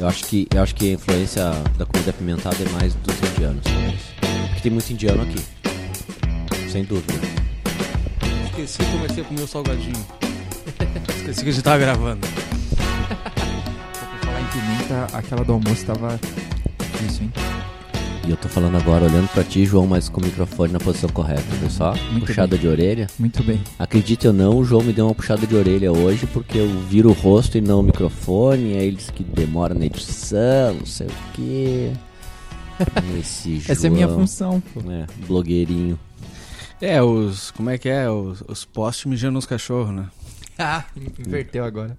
[0.00, 1.44] Eu acho que, eu acho que a influência
[1.76, 4.00] da comida apimentada é mais dos indianos, talvez.
[4.48, 5.44] Porque tem muito indiano aqui.
[6.72, 7.12] Sem dúvida.
[8.46, 10.06] Esqueci que comecei a comer o salgadinho.
[11.18, 12.26] Esqueci que a gente tava gravando.
[12.76, 16.18] Pra falar em pimenta, aquela do almoço tava
[16.78, 17.59] difícil, hein?
[18.26, 21.08] E eu tô falando agora olhando pra ti, João, mas com o microfone na posição
[21.08, 21.94] correta, viu só?
[22.12, 23.06] Muito puxada de orelha.
[23.18, 23.60] Muito bem.
[23.78, 27.08] Acredite ou não, o João me deu uma puxada de orelha hoje porque eu viro
[27.08, 28.76] o rosto e não o microfone.
[28.76, 31.92] Aí ele disse que demora na edição, não sei o quê.
[33.18, 33.72] Esse João.
[33.72, 34.80] Essa é a minha função, pô.
[34.90, 35.98] É, blogueirinho.
[36.80, 37.50] É, os.
[37.50, 38.08] Como é que é?
[38.10, 40.08] Os, os postes mijando nos cachorros, né?
[40.62, 40.84] Ah,
[41.18, 41.96] inverteu agora.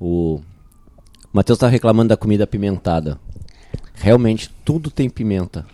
[0.00, 0.40] O
[1.30, 3.20] Matheus tá reclamando da comida apimentada.
[4.00, 5.64] Realmente tudo tem pimenta.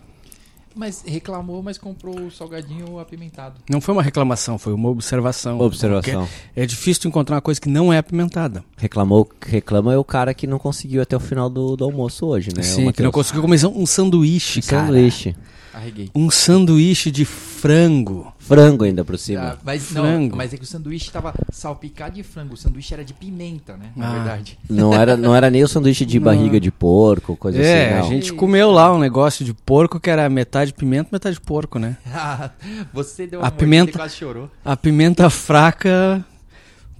[0.75, 3.55] Mas reclamou, mas comprou o salgadinho apimentado.
[3.67, 5.59] Não foi uma reclamação, foi uma observação.
[5.59, 6.27] Observação.
[6.55, 8.63] É difícil tu encontrar uma coisa que não é apimentada.
[8.77, 12.49] Reclamou, reclama é o cara que não conseguiu até o final do, do almoço hoje,
[12.55, 12.61] né?
[12.61, 14.85] Sim, que não conseguiu comer um sanduíche, Um cara.
[14.85, 15.35] sanduíche.
[15.77, 16.09] Arreguei.
[16.15, 18.33] Um sanduíche de frango.
[18.39, 19.51] Frango ainda por cima.
[19.53, 20.29] Ah, mas Frango.
[20.31, 22.55] não, mas é que o sanduíche tava salpicado de frango.
[22.55, 23.91] O sanduíche era de pimenta, né?
[23.95, 24.13] Na Ah.
[24.15, 24.57] verdade.
[24.67, 26.25] Não era, não era nem o sanduíche de Não.
[26.25, 28.09] barriga de porco, coisa é, assim, a não.
[28.09, 31.95] gente comeu lá um negócio de porco que era metade pimenta, metade porco, né?
[32.11, 32.49] Ah,
[32.91, 34.49] Você deu A uma pimenta- mordida e quase chorou.
[34.65, 36.25] A pimenta fraca.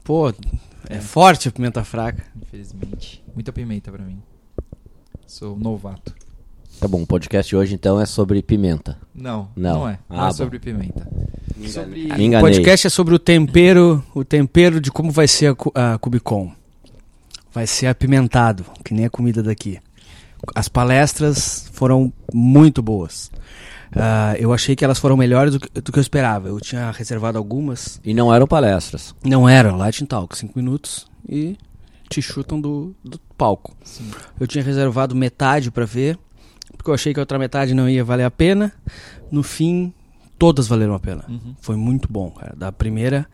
[0.03, 0.31] Pô,
[0.88, 2.23] é forte a pimenta fraca.
[2.39, 3.23] Infelizmente.
[3.33, 4.22] Muita pimenta pra mim.
[5.25, 6.14] Sou novato.
[6.80, 8.97] Tá bom, o podcast de hoje então é sobre pimenta.
[9.14, 9.80] Não, Não.
[9.80, 10.00] não, é.
[10.09, 10.33] Não Ah, é bom.
[10.33, 11.08] sobre pimenta.
[11.67, 12.03] Sobre...
[12.06, 12.39] Me O enganei.
[12.52, 16.52] podcast é sobre o tempero, o tempero de como vai ser a, a Cubicon.
[17.52, 19.80] Vai ser apimentado, que nem a comida daqui.
[20.53, 23.31] As palestras foram muito boas.
[23.95, 26.48] Ah, eu achei que elas foram melhores do que, do que eu esperava.
[26.50, 28.00] Eu tinha reservado algumas.
[28.03, 29.16] E não eram palestras.
[29.25, 31.58] Não eram, Light Talk, 5 minutos e
[32.08, 33.75] te chutam do, do palco.
[33.83, 34.11] Sim.
[34.39, 36.20] Eu tinha reservado metade pra ver,
[36.88, 38.72] porque eu achei que a outra metade não ia valer a pena.
[39.30, 39.94] No fim,
[40.40, 41.26] todas valeram a pena.
[41.28, 41.54] Uhum.
[41.60, 42.56] Foi muito bom, cara.
[42.56, 43.28] Da primeira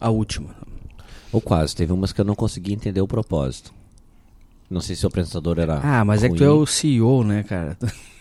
[0.00, 0.50] à última.
[1.32, 1.74] Ou quase.
[1.74, 3.74] Teve umas que eu não consegui entender o propósito.
[4.70, 5.80] Não sei se o apresentador era.
[5.82, 6.60] Ah, mas é que tu é ruim.
[6.62, 7.76] o CEO, né, cara?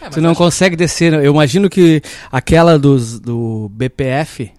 [0.00, 1.12] É, mas Tu não acho- consegue descer.
[1.12, 1.18] né?
[1.18, 2.00] Eu imagino que
[2.32, 4.50] aquela dos, do BPF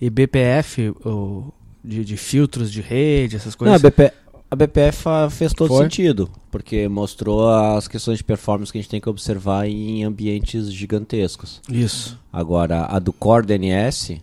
[0.00, 1.52] e BPF, o,
[1.84, 3.82] de, de filtros de rede, essas Não, coisas.
[3.82, 4.10] BP,
[4.52, 5.84] a BPF fez todo Foi?
[5.84, 6.30] sentido.
[6.50, 11.62] Porque mostrou as questões de performance que a gente tem que observar em ambientes gigantescos.
[11.70, 12.20] Isso.
[12.30, 14.20] Agora, a do Core DNS,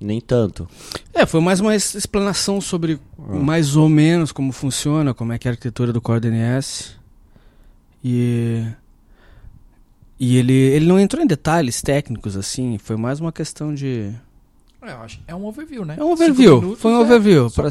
[0.00, 0.66] nem tanto.
[1.12, 5.50] É, foi mais uma explanação sobre mais ou menos como funciona, como é que é
[5.50, 6.96] a arquitetura do Core DNS.
[8.02, 8.64] E.
[10.18, 14.10] E ele, ele não entrou em detalhes técnicos assim, foi mais uma questão de.
[14.82, 15.96] É, eu acho- é um overview, né?
[15.98, 17.50] É um overview, minutos foi um é overview.
[17.50, 17.70] pra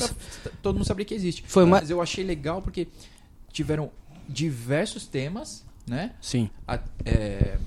[0.61, 1.44] todo mundo saber que existe.
[1.47, 2.88] Foi Mas ma- eu achei legal porque
[3.51, 3.89] tiveram
[4.29, 6.11] diversos temas, né?
[6.21, 6.50] Sim.
[6.67, 7.57] A- é,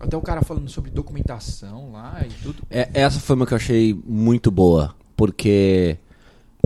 [0.00, 2.62] até o cara falando sobre documentação lá e tudo.
[2.70, 5.98] É, essa foi uma que eu achei muito boa, porque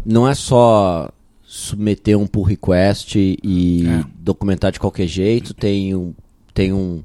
[0.06, 1.10] não é só
[1.42, 4.04] submeter um pull request e É.
[4.16, 6.14] documentar de qualquer jeito, tem um,
[6.54, 7.02] tem um,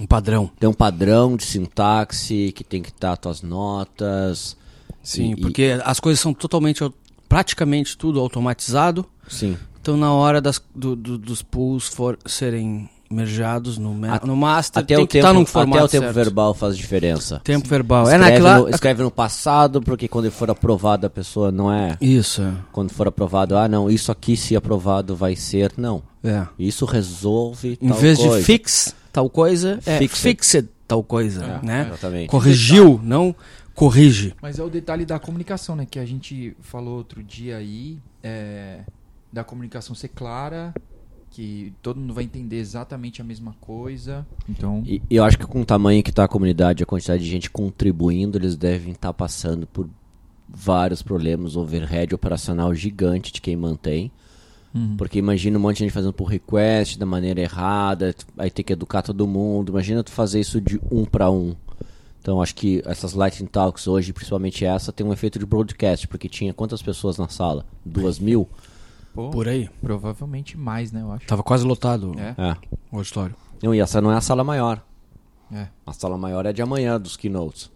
[0.00, 0.50] Um padrão.
[0.58, 4.56] tem um padrão de sintaxe que tem que estar tuas notas.
[5.02, 6.82] Sim, E- porque as coisas são totalmente,
[7.28, 9.04] praticamente tudo automatizado.
[9.28, 9.56] Sim.
[9.80, 14.82] Então na hora das, do- do- dos pools for, serem mergeados no, ma- no master,
[14.82, 16.14] Até, tem o que tempo, até o tempo certo.
[16.14, 17.42] verbal faz diferença.
[17.44, 18.08] Tempo verbal.
[18.08, 18.58] É Escreve, naquela...
[18.60, 21.98] no, escreve no passado, porque quando for aprovado a pessoa não é.
[22.00, 22.52] Isso, é.
[22.72, 25.72] Quando for aprovado, ah não, isso aqui se aprovado vai ser.
[25.76, 26.02] Não.
[26.24, 26.46] é.
[26.58, 28.38] Isso resolve Em vez coisa.
[28.38, 30.22] de fix tal coisa, é Fixed.
[30.22, 31.86] fixed tal coisa, É, né?
[31.88, 32.28] Exatamente.
[32.28, 33.34] Corrigiu, não
[33.74, 34.34] corrige.
[34.42, 35.86] Mas é o detalhe da comunicação, né?
[35.88, 38.80] Que a gente falou outro dia aí, é,
[39.32, 40.74] da comunicação ser clara,
[41.30, 44.26] que todo mundo vai entender exatamente a mesma coisa.
[44.48, 47.24] Então, E e eu acho que com o tamanho que está a comunidade, a quantidade
[47.24, 49.88] de gente contribuindo, eles devem estar passando por
[50.46, 54.12] vários problemas, overhead operacional gigante de quem mantém.
[54.74, 54.96] Uhum.
[54.96, 58.72] Porque imagina um monte de gente fazendo por request da maneira errada, aí tem que
[58.72, 59.70] educar todo mundo.
[59.70, 61.54] Imagina tu fazer isso de um para um.
[62.20, 66.28] Então acho que essas Lightning Talks hoje, principalmente essa, tem um efeito de broadcast, porque
[66.28, 67.66] tinha quantas pessoas na sala?
[67.84, 68.48] Duas mil?
[69.14, 69.68] pô, Por aí.
[69.82, 71.02] provavelmente mais, né?
[71.02, 71.26] Eu acho.
[71.26, 72.56] Tava quase lotado É, É.
[72.90, 73.34] o auditório.
[73.62, 74.82] Não, e essa não é a sala maior.
[75.52, 75.66] é.
[75.84, 77.70] A sala maior é de amanhã, dos keynotes.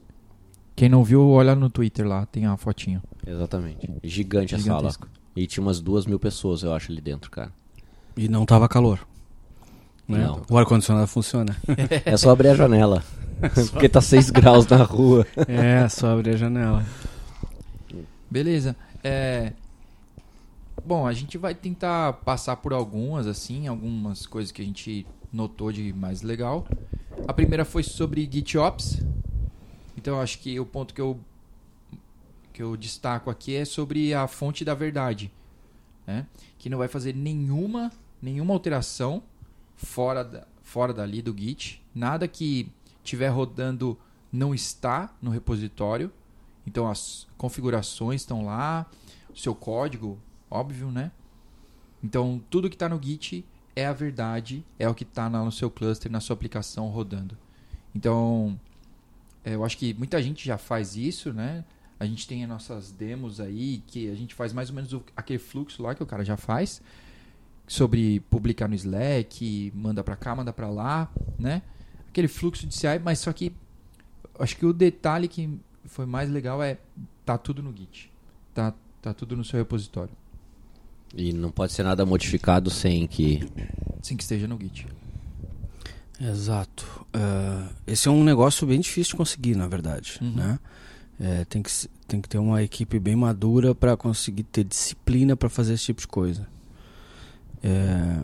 [0.75, 3.03] Quem não viu, olha no Twitter lá, tem a fotinho.
[3.27, 3.91] Exatamente.
[4.05, 4.93] Gigante a sala.
[5.37, 7.53] E tinha umas duas mil pessoas, eu acho, ali dentro, cara.
[8.17, 9.07] E não tava calor.
[10.09, 10.19] Né?
[10.19, 10.43] Não.
[10.49, 11.55] O ar-condicionado funciona.
[12.05, 13.05] É só abrir a janela.
[13.71, 15.27] porque tá 6 graus na rua.
[15.47, 16.87] é, só abrir a janela.
[18.31, 18.75] Beleza.
[19.05, 19.53] É,
[20.85, 25.71] bom, a gente vai tentar passar por algumas, assim, algumas coisas que a gente notou
[25.71, 26.67] de mais legal.
[27.27, 29.03] A primeira foi sobre GitOps.
[29.97, 31.19] Então, acho que o ponto que eu,
[32.57, 35.31] que eu destaco aqui é sobre a fonte da verdade.
[36.07, 36.27] Né?
[36.57, 39.23] Que não vai fazer nenhuma, nenhuma alteração
[39.77, 41.85] fora, da, fora dali do Git.
[41.95, 42.73] Nada que
[43.05, 43.99] estiver rodando
[44.33, 46.11] não está no repositório.
[46.67, 48.87] Então, as configurações estão lá,
[49.29, 50.19] o seu código,
[50.51, 51.13] óbvio, né?
[52.03, 53.45] Então, tudo que está no Git
[53.77, 57.37] é a verdade, é o que está no seu cluster, na sua aplicação rodando.
[57.95, 58.59] Então,
[59.45, 61.63] é, eu acho que muita gente já faz isso, né?
[61.99, 65.03] A gente tem as nossas demos aí, que a gente faz mais ou menos o,
[65.17, 66.83] aquele fluxo lá que o cara já faz,
[67.67, 71.63] sobre publicar no Slack, manda para cá, manda para lá, né?
[72.09, 73.53] Aquele fluxo de CI, mas só que
[74.39, 76.79] acho que o detalhe que foi mais legal é
[77.25, 78.11] tá tudo no Git.
[78.55, 78.73] Tá,
[79.03, 80.13] tá tudo no seu repositório.
[81.15, 83.49] E não pode ser nada modificado sem que.
[84.03, 84.87] Sem que esteja no Git.
[86.21, 87.07] Exato.
[87.15, 90.19] Uh, esse é um negócio bem difícil de conseguir, na verdade.
[90.21, 90.35] Uhum.
[90.35, 90.59] Né?
[91.19, 91.71] É, tem, que,
[92.07, 96.01] tem que ter uma equipe bem madura para conseguir ter disciplina para fazer esse tipo
[96.01, 96.47] de coisa.
[97.63, 98.19] É,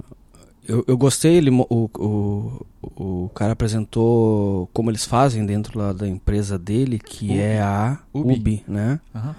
[0.66, 6.06] eu, eu gostei, ele, o, o, o cara apresentou como eles fazem dentro lá da
[6.06, 7.38] empresa dele, que Ubi.
[7.38, 8.34] é a Ubi.
[8.34, 9.00] Ubi, né?
[9.14, 9.36] Aham.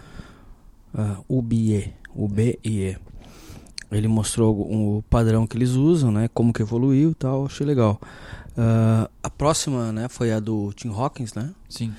[0.94, 2.98] uh, UBIE, UBIE.
[3.92, 6.28] Ele mostrou o padrão que eles usam, né?
[6.34, 8.02] Como que evoluiu e tal, achei legal.
[8.58, 11.52] Uh, a próxima, né, foi a do Tim Hawkins, né?
[11.70, 11.94] Sim.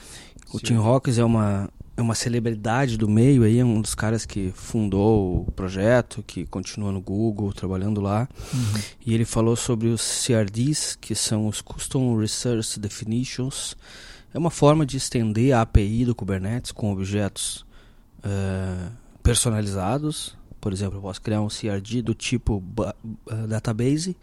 [0.55, 0.67] O Sim.
[0.67, 4.53] Tim Hawkins é uma é uma celebridade do meio aí, é um dos caras que
[4.55, 8.29] fundou o projeto, que continua no Google trabalhando lá.
[8.53, 8.81] Uhum.
[9.07, 13.77] E ele falou sobre os CRDs, que são os Custom Resource Definitions.
[14.33, 17.65] É uma forma de estender a API do Kubernetes com objetos
[18.25, 18.89] eh,
[19.23, 20.37] personalizados.
[20.61, 22.61] Por exemplo, eu posso criar um CRD do tipo
[23.31, 24.17] eh, database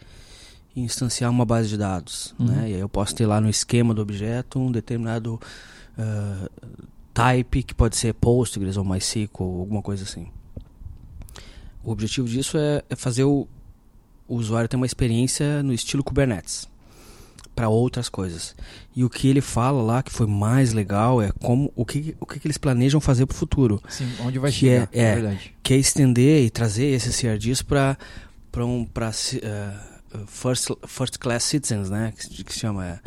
[0.75, 2.35] e instanciar uma base de dados.
[2.37, 2.47] Uhum.
[2.47, 2.71] Né?
[2.71, 5.39] E aí eu posso ter lá no esquema do objeto um determinado
[6.01, 6.49] eh,
[7.13, 10.27] type, que pode ser Postgres ou MySQL ou alguma coisa assim.
[11.83, 13.47] O objetivo disso é, é fazer o,
[14.27, 16.69] o usuário ter uma experiência no estilo Kubernetes
[17.55, 18.55] para outras coisas.
[18.95, 22.25] E o que ele fala lá que foi mais legal é como o que, o
[22.25, 25.15] que eles planejam fazer para o futuro, Sim, onde vai Que chegar, é- é.
[25.15, 25.55] verdade.
[25.61, 27.97] que é estender e trazer esses CRDs para
[28.51, 29.11] para um para
[30.27, 32.99] first first class citizens, né, que, que se chama é,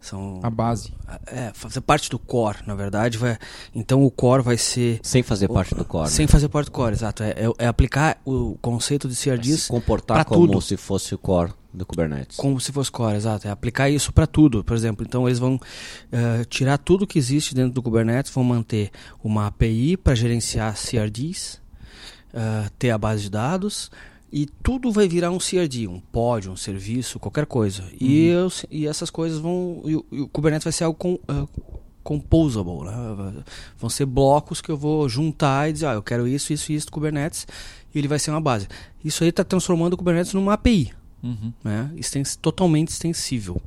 [0.00, 0.92] são A base.
[1.26, 3.36] é, fazer parte do core, na verdade, vai,
[3.74, 6.08] então o core vai ser Sem fazer parte do core.
[6.10, 9.66] sem fazer parte do core, exato, é, é- é aplicar o conceito de se CRDs
[9.68, 10.60] comportar pra como tudo.
[10.60, 12.36] se fosse o core do Kubernetes.
[12.36, 13.48] Como se fosse core, exato.
[13.48, 15.06] É aplicar isso para tudo, por exemplo.
[15.08, 15.58] Então eles vão
[16.12, 18.90] eh, tirar tudo que existe dentro do Kubernetes, vão manter
[19.24, 21.62] uma API para gerenciar CRDs,
[22.34, 23.90] eh, ter a base de dados
[24.32, 27.84] e tudo vai virar um CRD, um pod, um serviço, qualquer coisa.
[28.00, 29.82] E, os- e essas coisas vão.
[29.84, 31.46] E o, e o Kubernetes vai ser algo com, eh,
[32.02, 33.42] composable, né?
[33.78, 36.74] Vão ser blocos que eu vou juntar e dizer, ah, eu quero isso, isso e
[36.74, 37.46] isso do Kubernetes,
[37.94, 38.66] e ele vai ser uma base.
[39.04, 40.92] Isso aí está transformando o Kubernetes numa API
[41.22, 41.52] Uhum.
[41.62, 41.90] né?
[41.96, 43.60] Extens- totalmente extensível.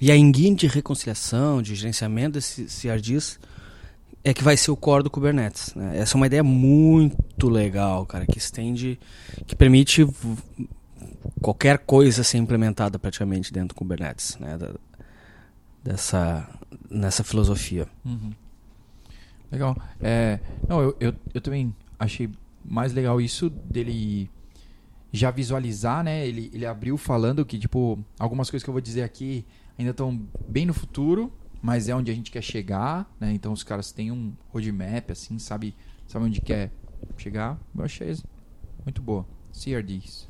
[0.00, 3.38] E a engine de reconciliação, de gerenciamento desses CRDs
[4.24, 5.74] é que vai ser o core do Kubernetes.
[5.74, 5.98] né?
[5.98, 8.98] Essa é uma ideia muito legal, cara, que estende,
[9.46, 10.06] que permite
[11.40, 14.56] qualquer coisa ser implementada praticamente dentro do Kubernetes, né?
[14.58, 14.74] Da-
[15.82, 16.48] dessa
[16.90, 17.86] nessa filosofia.
[18.04, 18.32] Uhum.
[19.50, 19.76] Legal.
[20.00, 22.28] É, não, eu, eu, eu também achei
[22.64, 24.28] mais legal isso dele
[25.10, 26.26] já visualizar, né?
[26.26, 29.44] Ele, ele abriu falando que, tipo, algumas coisas que eu vou dizer aqui
[29.78, 33.32] ainda estão bem no futuro, mas é onde a gente quer chegar, né?
[33.32, 35.74] Então os caras têm um roadmap, assim, sabe,
[36.06, 36.70] sabe onde quer
[37.16, 37.58] chegar.
[37.76, 38.16] Eu achei
[38.84, 39.26] muito boa.
[39.52, 40.28] CRDs.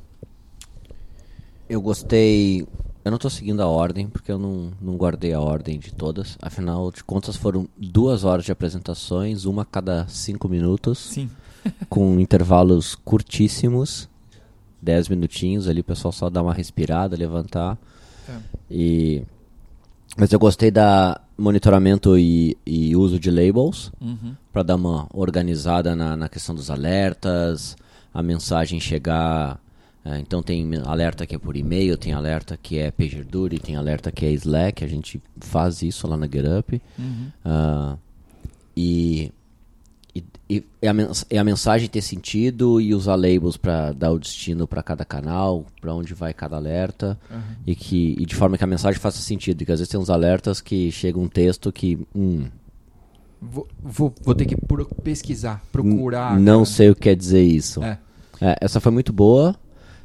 [1.69, 2.67] Eu gostei.
[3.05, 6.37] Eu não tô seguindo a ordem, porque eu não, não guardei a ordem de todas.
[6.41, 11.29] Afinal de contas, foram duas horas de apresentações, uma a cada cinco minutos, Sim.
[11.87, 14.09] com intervalos curtíssimos.
[14.81, 17.77] Dez minutinhos ali, o pessoal só dá uma respirada, levantar.
[18.27, 18.37] É.
[18.71, 19.23] E.
[20.17, 24.35] Mas eu gostei da monitoramento e, e uso de labels Uhum.
[24.51, 27.77] para dar uma organizada na, na questão dos alertas,
[28.13, 29.59] a mensagem chegar.
[30.03, 34.11] é, então tem alerta que é por e-mail, tem alerta que é PagerDuty, tem alerta
[34.11, 36.81] que é Slack, a gente faz isso lá na GetUp.
[36.97, 37.27] Uhum.
[37.45, 37.95] Ah,
[38.75, 39.31] e,
[40.15, 40.93] e, e- e a,
[41.31, 45.65] e a mensagem ter sentido e usar labels para dar o destino para cada canal,
[45.79, 47.39] para onde vai cada alerta Uhum.
[47.67, 50.09] e que e de forma que a mensagem faça sentido, porque às vezes tem uns
[50.09, 52.45] alertas que chega um texto que hum,
[53.41, 56.37] Vou, vou, vou ter que pro- pesquisar, procurar.
[56.37, 56.65] não cara.
[56.65, 57.81] sei o que quer dizer isso.
[57.83, 57.97] É.
[58.41, 59.55] É, essa foi muito boa.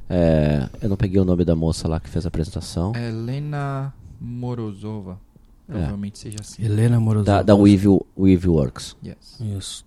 [0.09, 2.93] É, eu não peguei o nome da moça lá que fez a apresentação.
[2.95, 5.19] Helena Morozova.
[5.67, 6.63] Provavelmente seja assim.
[6.65, 7.39] Helena Morozova.
[7.39, 8.97] Da, da Weave, Weave Works.
[9.05, 9.41] Yes.
[9.41, 9.85] Isso.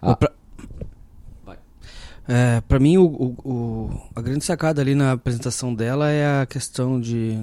[0.00, 0.16] Ah.
[0.16, 0.32] Pra,
[1.44, 1.58] Vai.
[2.26, 6.46] é, pra mim, o, o- o- a grande sacada ali na apresentação dela é a
[6.46, 7.38] questão de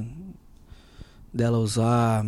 [1.34, 2.26] dela usar,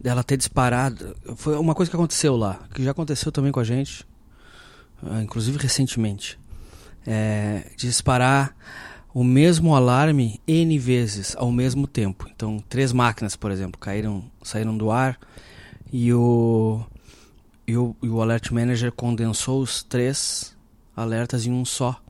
[0.00, 1.16] dela ter disparado.
[1.36, 4.06] Foi uma coisa que aconteceu lá, que já aconteceu também com a gente,
[5.02, 6.38] ah, inclusive recentemente.
[7.06, 8.54] É, de disparar
[9.12, 12.28] o mesmo alarme N vezes ao mesmo tempo.
[12.34, 15.18] Então, três máquinas, por exemplo, caíram, saíram do ar
[15.92, 16.80] e o,
[17.66, 20.56] e o, e o Alert Manager condensou os três
[20.96, 22.00] alertas em um só.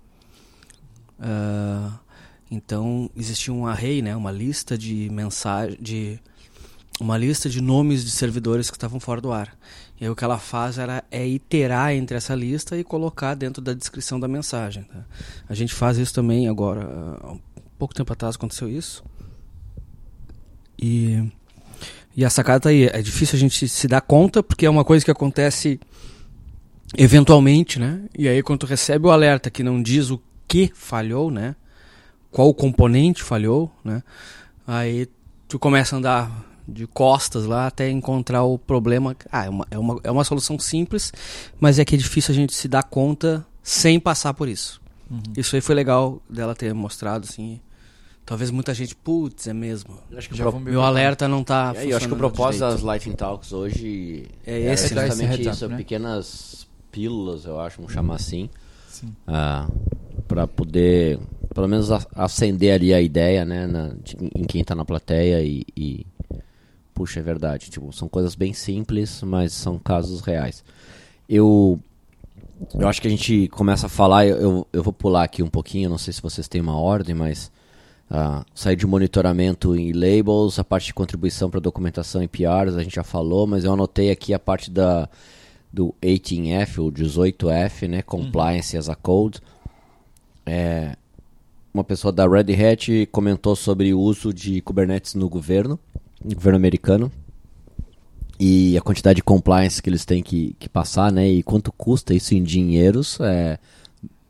[1.19, 1.99] Ah,
[2.51, 6.19] então, existia um array, né, uma lista de mensagem, de
[6.99, 9.57] uma lista de nomes de servidores que estavam fora do ar.
[10.01, 13.61] E aí o que ela faz era é iterar entre essa lista e colocar dentro
[13.61, 14.83] da descrição da mensagem.
[14.85, 15.05] tá?
[15.47, 17.19] A gente faz isso também agora.
[17.23, 17.41] Há um
[17.79, 19.05] pouco tempo atrás aconteceu isso.
[20.81, 21.23] E,
[22.17, 22.85] e a sacada tá aí.
[22.85, 25.79] É difícil a gente se dar conta, porque é uma coisa que acontece
[26.97, 28.03] eventualmente, né?
[28.19, 31.55] E aí quando tu recebe o alerta que não diz o que falhou, né?
[32.31, 34.03] Qual componente falhou, né?
[34.67, 35.07] Aí
[35.47, 39.17] tu começa a andar de costas lá até encontrar o problema.
[39.31, 41.13] Ah, é uma, é uma, é uma solução simples,
[41.59, 44.81] mas é que é difícil a gente se dar conta sem passar por isso.
[45.11, 45.21] Uhum.
[45.37, 47.61] Isso aí foi legal dela ter mostrado, assim.
[48.25, 49.99] Talvez muita gente, putz, é mesmo.
[50.17, 52.61] Acho que Já o pro- Meu alerta não tá É, eu acho que o propósito
[52.61, 55.07] das Lightning Talks hoje É é esse, né?
[55.09, 55.77] justamente Esse isso, up, né?
[55.79, 58.49] pequenas pílulas, eu acho, vamos chamar assim,
[58.89, 59.13] Sim.
[59.27, 59.69] ah,
[60.29, 61.19] para poder,
[61.53, 65.65] pelo menos, acender ali a ideia, né, na- de- em quem tá na plateia e,
[65.77, 66.07] e-
[67.01, 70.63] puxa, é verdade, tipo, são coisas bem simples, mas são casos reais.
[71.27, 71.81] Eu,
[72.75, 75.89] eu acho que a gente começa a falar, eu, eu, vou pular aqui um pouquinho,
[75.89, 77.51] não sei se vocês têm uma ordem, mas
[78.11, 82.83] ah, sair de monitoramento em labels, a parte de contribuição para documentação em PRs, a
[82.83, 85.09] gente já falou, mas eu anotei aqui a parte da
[85.73, 89.41] do 18F, ou 18F, né, Compliance as a Code.
[90.45, 90.97] É,
[91.73, 95.79] uma pessoa da Red Hat comentou sobre o uso de Kubernetes no governo,
[96.25, 97.11] no governo americano,
[98.39, 102.15] e a quantidade de compliance que eles têm que, que passar, né, e quanto custa
[102.15, 103.59] isso em dinheiros, é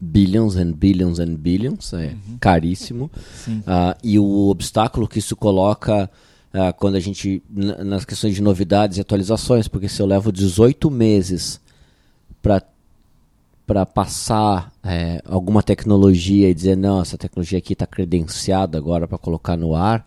[0.00, 3.10] billions and billions and billions, é caríssimo.
[3.36, 3.62] Sim.
[3.66, 6.10] Ah, e o obstáculo que isso coloca
[6.52, 10.90] ah, quando a gente nas questões de novidades e atualizações, porque se eu levo 18
[10.90, 11.60] meses
[12.40, 12.62] para
[13.66, 19.16] para passar é, alguma tecnologia e dizer não, essa tecnologia aqui está credenciada agora para
[19.16, 20.04] colocar no ar.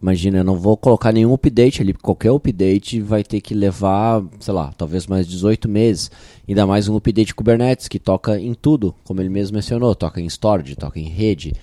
[0.00, 4.52] Imagina, eu não vou colocar nenhum update ali, qualquer update vai ter que levar, sei
[4.52, 6.10] lá, talvez mais 18 meses.
[6.46, 10.26] Ainda mais um update Kubernetes que toca em tudo, como ele mesmo mencionou, toca em
[10.26, 11.54] storage, toca em rede,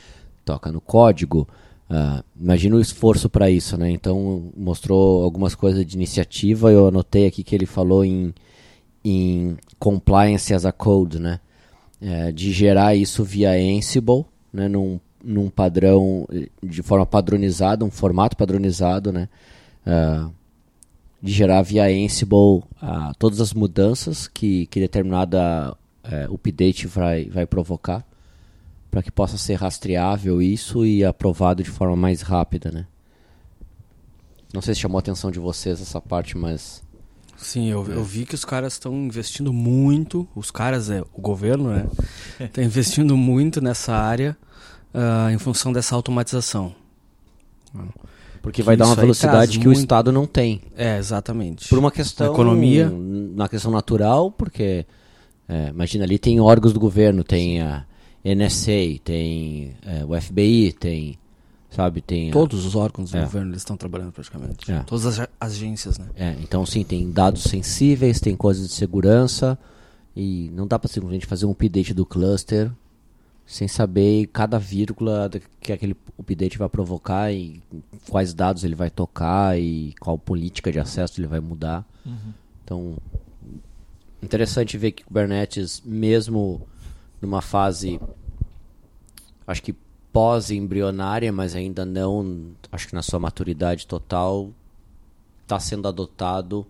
[0.44, 1.48] toca no código.
[1.90, 3.92] Ah, imagina o esforço para isso, né?
[3.92, 6.72] Então mostrou algumas coisas de iniciativa.
[6.72, 8.34] Eu anotei aqui que ele falou em,
[9.06, 11.40] em compliance as a code, né?
[12.02, 14.68] É, de gerar isso via Ansible, né?
[14.68, 19.30] Num, num padrão eh, de forma padronizada, um formato padronizado, né?
[19.86, 20.30] Ah,
[21.22, 27.46] de gerar via Ansible ah, todas as mudanças que, que determinada eh, update vai, vai
[27.46, 28.06] provocar
[28.92, 32.86] para que possa ser rastreável isso e aprovado de forma mais rápida, né?
[34.54, 36.84] Não sei se chamou a atenção de vocês essa parte, mas
[37.38, 41.70] Sim, eu, eu vi que os caras estão investindo muito, os caras é o governo,
[41.70, 41.88] né?
[42.40, 44.38] Está investindo muito nessa área
[44.94, 46.74] ah, em função dessa automatização.
[48.42, 50.62] porque Que vai dar uma velocidade que o muito- Estado não tem.
[50.76, 51.68] É, exatamente.
[51.70, 52.90] Por uma questão economia.
[53.36, 54.86] na questão natural, porque
[55.48, 57.86] é, imagina ali tem órgãos do governo, tem a
[58.24, 61.18] NSA, tem é, o FBI, tem
[61.72, 63.22] sabe, tem a- Todos os órgãos do É.
[63.22, 64.72] governo eles estão trabalhando praticamente.
[64.72, 64.80] É.
[64.84, 66.06] Todas as a- agências, né?
[66.16, 69.58] É, então sim, tem dados sensíveis, tem coisas de segurança
[70.16, 72.70] e não dá para simplesmente fazer um update do cluster
[73.46, 77.62] sem saber cada vírgula que aquele update vai provocar e
[78.10, 81.86] quais dados ele vai tocar e qual política de acesso ele vai mudar.
[82.64, 82.98] Então,
[84.22, 86.66] interessante ver que Kubernetes, mesmo
[87.22, 88.00] numa fase,
[89.46, 89.76] acho que
[90.12, 94.52] pós-embrionária, mas ainda não, acho que na sua maturidade total,
[95.42, 96.66] está sendo adotado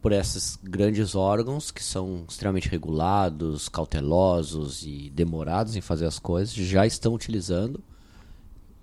[0.00, 6.54] por esses grandes órgãos que são extremamente regulados, cautelosos e demorados em fazer as coisas,
[6.54, 7.82] já estão utilizando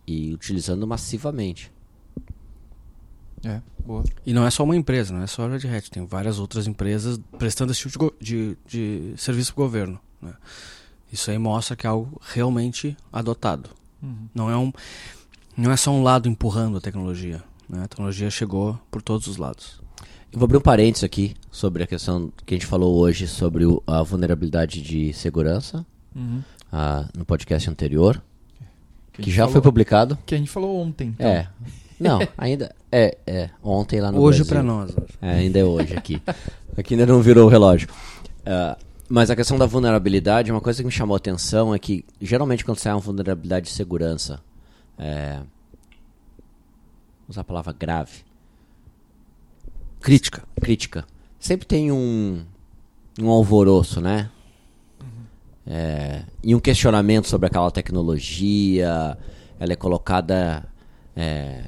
[0.05, 1.71] e utilizando massivamente.
[3.43, 4.03] É, boa.
[4.25, 6.67] E não é só uma empresa, não é só a Red Hat, tem várias outras
[6.67, 9.99] empresas prestando esse tipo de, de, de serviço para o governo.
[10.21, 10.33] né?
[11.11, 13.69] Isso aí mostra que é algo realmente adotado.
[14.01, 14.27] Uhum.
[14.33, 14.71] Não é um
[15.55, 17.43] não é só um lado empurrando a tecnologia.
[17.67, 17.83] Né?
[17.83, 19.81] A tecnologia chegou por todos os lados.
[20.31, 23.65] Eu vou abrir um parênteses aqui sobre a questão que a gente falou hoje sobre
[23.65, 26.41] o- a vulnerabilidade de segurança Uhum.
[26.71, 28.21] ah, no podcast anterior,
[29.13, 30.17] Que, a que já falou- foi publicado.
[30.25, 31.09] Que a gente falou ontem.
[31.09, 31.27] então.
[31.27, 31.47] É.
[31.99, 32.75] Não, ainda.
[32.91, 33.49] É, é.
[33.63, 34.91] Ontem lá no Hoje pra nós.
[35.21, 36.21] É, ainda é hoje aqui.
[36.77, 37.87] Aqui ainda não virou o relógio.
[38.45, 38.77] Ah,
[39.09, 42.63] mas a questão da vulnerabilidade, uma coisa que me chamou a atenção é que, geralmente,
[42.63, 44.39] quando sai uma vulnerabilidade de segurança,
[44.99, 45.39] é,
[47.27, 48.23] usar a palavra grave,
[50.07, 50.43] Crítica.
[50.61, 51.05] crítica,
[51.37, 52.41] sempre tem um,
[53.19, 54.29] um alvoroço, né?
[55.65, 59.17] É, e um questionamento sobre aquela tecnologia,
[59.59, 60.63] ela é colocada,
[61.13, 61.65] é,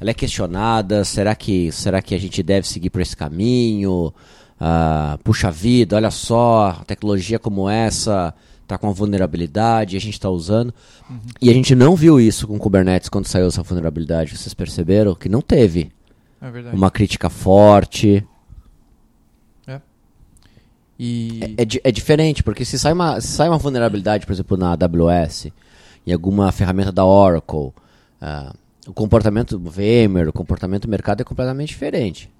[0.00, 4.10] ela é questionada, será que, será que a gente deve seguir por esse caminho?
[4.58, 10.30] Ah, puxa vida, olha só, tecnologia como essa está com uma vulnerabilidade, a gente está
[10.30, 10.72] usando.
[11.42, 15.28] E a gente não viu isso com Kubernetes quando saiu essa vulnerabilidade, vocês perceberam que
[15.28, 15.92] não teve
[16.40, 16.76] É verdade.
[16.76, 18.26] uma crítica forte.
[20.98, 21.54] E.
[21.58, 24.72] É, di- é diferente, porque se sai, uma, se sai uma vulnerabilidade, por exemplo, na
[24.72, 25.48] AWS,
[26.06, 27.70] em alguma ferramenta da Oracle,
[28.18, 28.54] ah,
[28.86, 32.30] o comportamento do VMware, o comportamento do mercado é completamente diferente.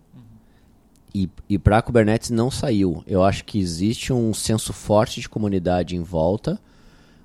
[1.15, 3.03] E, e para Kubernetes não saiu.
[3.07, 6.59] Eu acho que existe um senso forte de comunidade em volta.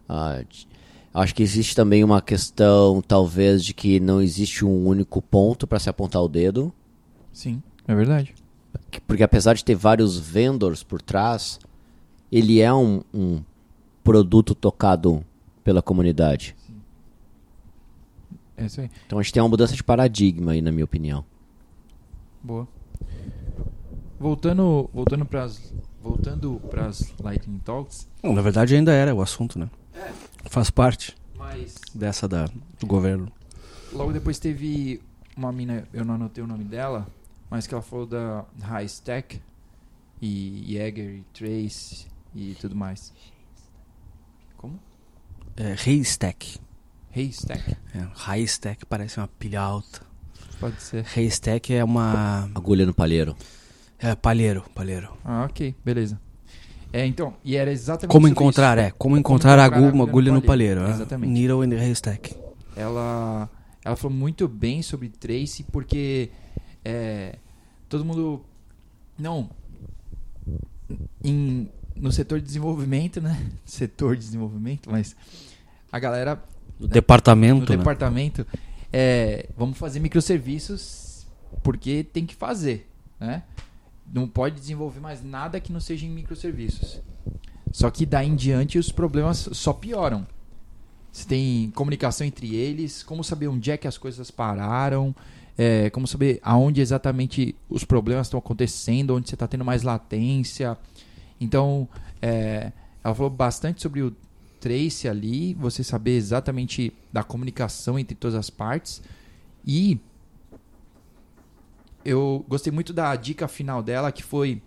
[0.09, 0.67] Ah, de-
[1.13, 5.79] acho que existe também uma questão, talvez, de que não existe um único ponto para
[5.79, 6.73] se apontar o dedo.
[7.33, 8.33] Sim, é verdade.
[8.89, 11.59] Que- Porque apesar de ter vários vendors por trás,
[12.31, 13.41] ele é um, um
[14.03, 15.23] produto tocado
[15.63, 16.55] pela comunidade.
[18.57, 18.89] É isso aí.
[19.07, 21.23] Então a gente tem uma mudança de paradigma aí, na minha opinião.
[22.43, 22.67] Boa.
[24.19, 25.49] Voltando, voltando para
[26.01, 29.69] voltando para as Lightning Talks, Bom, na verdade ainda era o assunto, né?
[30.45, 32.45] Faz parte mas dessa da,
[32.79, 33.31] do governo.
[33.91, 35.01] logo depois teve
[35.35, 37.07] uma mina, eu não anotei o nome dela,
[37.49, 39.41] mas que ela falou da High Stack
[40.21, 43.11] e Jäger e Trace e tudo mais.
[44.57, 44.79] Como?
[45.57, 46.59] É, Haystack.
[47.15, 47.75] Haystack.
[47.93, 50.01] É, Haystack parece uma pilha alta.
[50.59, 51.05] Pode ser.
[51.17, 52.49] Haystack é uma.
[52.53, 53.35] Agulha no palheiro.
[53.97, 55.17] É palheiro, palheiro.
[55.25, 56.19] Ah, ok, beleza.
[56.93, 58.87] É, então, e era exatamente Como encontrar, isso.
[58.87, 58.91] é.
[58.91, 60.81] Como encontrar, a agulha, uma agulha no palheiro.
[60.81, 60.93] palheiro.
[60.93, 60.95] é.
[60.95, 61.31] Exatamente.
[61.31, 62.35] Needle in the haystack.
[62.75, 63.49] ela
[63.83, 66.29] ela falou muito bem sobre Trace porque
[66.85, 67.35] é,
[67.89, 68.41] todo mundo
[69.17, 69.49] não
[71.23, 75.15] em, no setor de desenvolvimento né setor de desenvolvimento mas
[75.91, 76.43] a galera
[76.79, 77.77] No departamento, no né?
[77.77, 78.45] departamento
[78.93, 81.25] é, vamos fazer microserviços
[81.63, 82.87] porque tem que fazer
[83.19, 83.43] né
[84.13, 87.01] não pode desenvolver mais nada que não seja em microserviços
[87.71, 90.27] só que daí em diante os problemas só pioram
[91.11, 95.13] se tem comunicação entre eles, como saber onde é que as coisas pararam,
[95.57, 100.77] é, como saber aonde exatamente os problemas estão acontecendo, onde você está tendo mais latência.
[101.39, 101.87] Então,
[102.21, 102.71] é,
[103.03, 104.15] ela falou bastante sobre o
[104.61, 109.01] Trace ali, você saber exatamente da comunicação entre todas as partes.
[109.65, 109.99] E
[112.03, 114.61] eu gostei muito da dica final dela, que foi: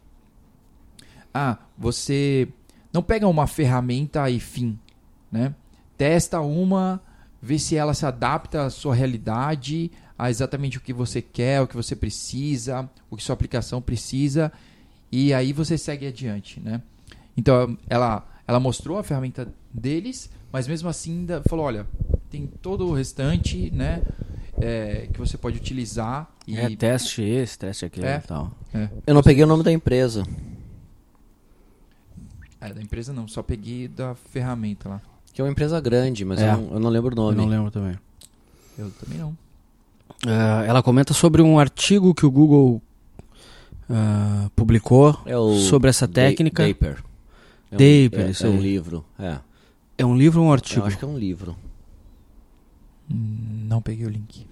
[1.32, 2.48] ah, você
[2.92, 4.78] não pega uma ferramenta e fim,
[5.30, 5.54] né?
[5.96, 7.00] testa uma,
[7.40, 11.66] vê se ela se adapta à sua realidade, a exatamente o que você quer, o
[11.66, 14.52] que você precisa, o que sua aplicação precisa,
[15.10, 16.82] e aí você segue adiante, né?
[17.36, 21.86] Então, ela, ela mostrou a ferramenta deles, mas mesmo assim ainda falou, olha,
[22.30, 24.02] tem todo o restante, né,
[24.60, 28.16] é, que você pode utilizar e É, teste esse, teste aquele É.
[28.22, 28.50] e tal.
[28.72, 30.24] é, Eu não peguei o nome da empresa.
[32.60, 35.00] é, da empresa não, só peguei da ferramenta lá.
[35.32, 36.52] Que é uma empresa grande, mas É.
[36.52, 37.36] eu, não, eu não lembro o Eu nome.
[37.36, 37.98] não lembro também.
[38.78, 39.36] Eu também não.
[40.26, 42.80] Ah, ela comenta sobre um artigo que o Google
[43.90, 46.66] ah, publicou É o sobre essa técnica.
[46.66, 47.02] Daper.
[47.70, 49.04] É um, Daper, é, isso é um livro.
[49.18, 49.38] É.
[49.98, 50.86] É um livro ou um Eu artigo?
[50.86, 51.56] acho que é um livro.
[53.08, 54.46] Não peguei o link.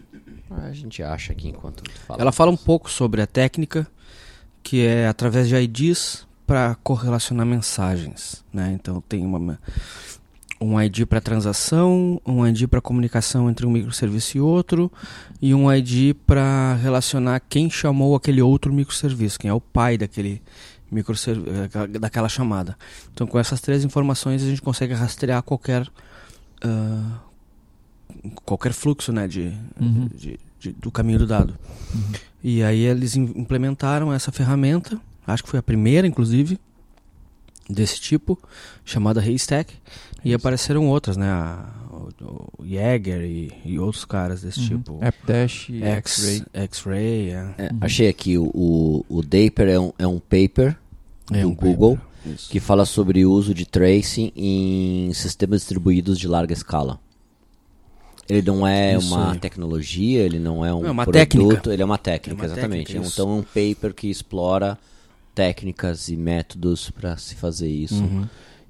[0.51, 2.21] A gente acha aqui enquanto tu fala.
[2.21, 3.87] Ela fala um pouco sobre a técnica,
[4.63, 8.45] que é através de IDs para correlacionar mensagens.
[8.53, 8.73] Né?
[8.75, 9.59] Então tem uma,
[10.61, 14.93] um ID para transação, um ID para comunicação entre um microserviço e outro,
[15.41, 20.43] e um ID para relacionar quem chamou aquele outro microserviço, quem é o pai daquele
[20.91, 21.51] microserviço,
[21.99, 22.77] daquela chamada.
[23.13, 25.89] Então com essas três informações a gente consegue rastrear qualquer
[26.63, 27.21] ah,
[28.45, 30.09] qualquer fluxo né, de, Uhum.
[30.15, 31.55] de- de- do caminho do dado.
[32.43, 36.59] E aí eles im- implementaram essa ferramenta, acho que foi a primeira, inclusive,
[37.69, 38.39] desse tipo,
[38.85, 39.75] chamada Haystack,
[40.25, 41.29] e apareceram outras, né?
[41.31, 44.79] A, o, o Jäger e, e outros caras desse Uhum.
[44.79, 44.99] tipo.
[45.05, 46.43] AppDash, X-Ray.
[46.53, 47.55] X-Ray, é.
[47.59, 50.77] É, Achei aqui, o, o, o Daper é um, é um paper
[51.33, 52.51] É do um Google paper, isso.
[52.51, 56.99] que fala sobre o uso de tracing em sistemas distribuídos de larga escala.
[58.33, 59.39] Ele não é Isso uma aí.
[59.39, 61.73] tecnologia, ele não é um É uma produto, técnica.
[61.73, 62.87] ele é uma técnica, É uma exatamente.
[62.87, 64.79] técnica, então é um paper que explora
[65.35, 68.27] técnicas e métodos para se fazer isso Uhum.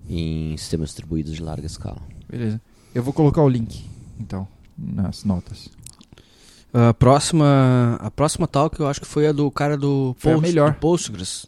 [0.09, 1.99] em sistemas distribuídos de larga escala.
[2.29, 2.61] Beleza.
[2.95, 3.85] Eu vou colocar o link,
[4.21, 4.47] então,
[4.77, 5.69] nas notas.
[6.75, 10.35] A próxima, a próxima talk eu acho que foi a do cara do, Foi a
[10.37, 10.73] Post- melhor.
[10.73, 11.47] do Postgres.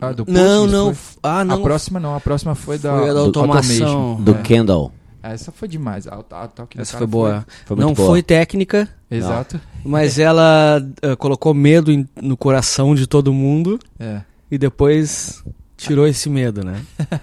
[0.00, 0.84] Ah, do não, Postgres não.
[0.86, 0.92] foi?
[0.94, 1.56] f- Ah, não.
[1.56, 3.86] A próxima não, a próxima foi da, Foi a da do automação.
[3.88, 4.22] Automation.
[4.22, 4.42] Do É.
[4.42, 4.92] Kendall.
[5.32, 6.06] Essa foi demais.
[6.06, 7.46] A, a, a do Essa cara foi boa.
[7.64, 8.08] Foi muito não boa.
[8.08, 9.60] foi técnica, Exato.
[9.84, 14.20] mas ela ah, colocou medo em- no coração de todo mundo É.
[14.50, 15.42] e depois
[15.76, 16.82] tirou esse medo, né?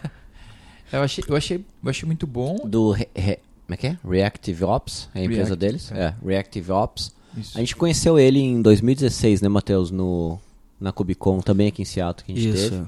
[0.91, 2.55] Eu achei, eu achei, eu achei muito bom.
[2.65, 3.97] Do re- re- como é que é?
[4.07, 5.91] Reactive Ops, é a empresa React, deles.
[5.91, 6.03] é.
[6.03, 7.15] É, Reactive Ops.
[7.35, 7.57] Isso.
[7.57, 9.89] A gente conheceu ele em 2016, né, Matheus?
[9.89, 10.39] No,
[10.79, 12.69] na Cubicon, também aqui em Seattle, que a gente Isso.
[12.69, 12.85] teve.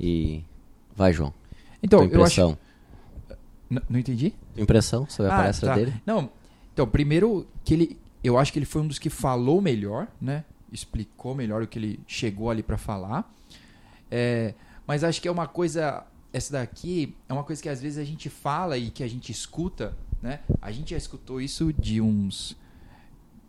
[0.00, 0.42] E.
[0.96, 1.32] Vai, João.
[1.80, 2.58] Então, eu acho.
[3.70, 4.32] N- não entendi?
[4.56, 5.74] Impressão sobre a Ah, palestra tá.
[5.74, 5.94] dele?
[6.06, 6.30] Não,
[6.72, 10.44] então, primeiro que ele, eu acho que ele foi um dos que falou melhor, né?
[10.72, 13.30] Explicou melhor o que ele chegou ali pra falar.
[14.10, 14.54] É,
[14.86, 18.04] mas acho que é uma coisa, essa daqui é uma coisa que às vezes a
[18.04, 20.40] gente fala e que a gente escuta, né?
[20.62, 22.56] A gente já escutou isso de uns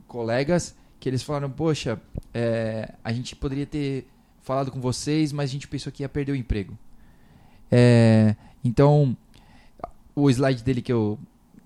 [0.08, 1.99] colegas que eles falaram, poxa,
[2.34, 4.08] é, a gente poderia ter
[4.41, 6.77] falado com vocês, mas a gente pensou que ia perder o emprego.
[7.71, 9.15] É, então,
[10.21, 11.19] o slide dele que eu,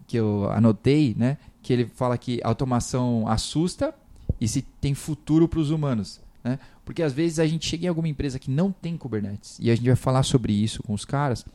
[0.08, 1.38] que eu anotei, né?
[1.62, 3.94] Que ele fala que automação assusta
[4.40, 6.22] e se tem futuro para os humanos.
[6.44, 6.60] Né?
[6.84, 9.76] Porque às vezes a gente chega em alguma empresa que não tem Kubernetes e a
[9.76, 11.46] gente vai falar sobre isso com os caras.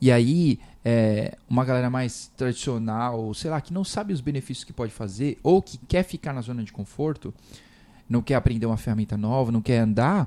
[0.00, 4.72] E aí, é, uma galera mais tradicional, sei lá, que não sabe os benefícios que
[4.72, 7.34] pode fazer ou que quer ficar na zona de conforto,
[8.08, 10.26] não quer aprender uma ferramenta nova, não quer andar,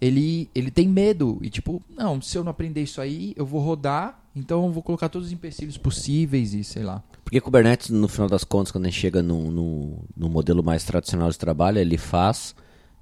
[0.00, 1.38] ele, ele tem medo.
[1.42, 4.82] E tipo, não, se eu não aprender isso aí, eu vou rodar, então eu vou
[4.82, 7.02] colocar todos os empecilhos possíveis e sei lá.
[7.24, 10.84] Porque Kubernetes, no final das contas, quando a gente chega no, no, no modelo mais
[10.84, 12.54] tradicional de trabalho, ele faz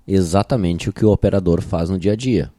[0.06, 2.52] exatamente o que o operador faz no dia a dia.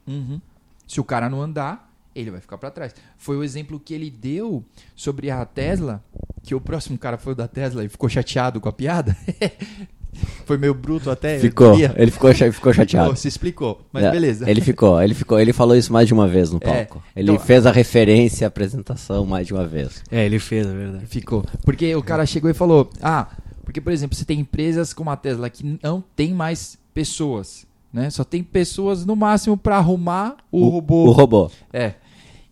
[0.86, 2.94] Se o cara não andar, ele vai ficar para trás.
[3.16, 6.02] Foi o exemplo que ele deu sobre a Tesla,
[6.42, 9.16] que o próximo cara foi o da Tesla e ficou chateado com a piada.
[10.46, 11.38] foi meio bruto até.
[11.38, 13.10] Ficou, ele ficou, ficou chateado.
[13.10, 14.50] Pô, se explicou, mas É, beleza.
[14.50, 17.02] Ele ficou, ele ficou, ele falou isso mais de uma vez no É, palco.
[17.14, 20.02] ele então- fez a referência à apresentação mais de uma vez.
[20.10, 21.06] É, ele fez, é verdade.
[21.06, 21.44] Ficou.
[21.64, 23.28] Porque o cara chegou e falou: Ah,
[23.64, 27.66] porque, por exemplo, você tem empresas como a Tesla que não tem mais pessoas.
[27.92, 28.10] Né?
[28.10, 31.04] Só tem pessoas no máximo para arrumar o, robô.
[31.06, 31.50] O robô.
[31.72, 31.94] É.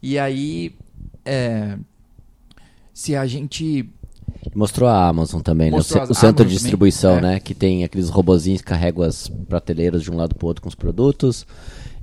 [0.03, 0.75] E aí.
[1.25, 1.77] é,
[2.95, 3.89] se a gente.
[4.55, 5.77] Mostrou a Amazon também, né?
[5.79, 7.41] O, ce- o centro Amazon de distribuição, também, né?
[7.41, 10.75] Que tem aqueles robozinhos que carregam as prateleiras de um lado pro outro com os
[10.75, 11.47] produtos.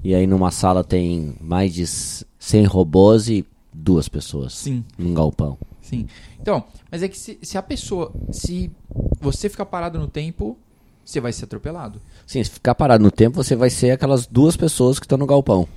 [0.04, 4.54] E aí numa sala tem mais de s- 100 robôs e duas pessoas.
[4.54, 4.84] Sim.
[4.98, 5.58] Num galpão.
[5.82, 6.08] Sim.
[6.42, 8.12] Então, mas é que se, se a pessoa.
[8.32, 8.72] Se
[9.22, 10.58] você ficar parado no tempo,
[11.06, 12.00] você vai ser atropelado.
[12.28, 15.26] Sim, se ficar parado no tempo, você vai ser aquelas duas pessoas que estão no
[15.26, 15.68] galpão.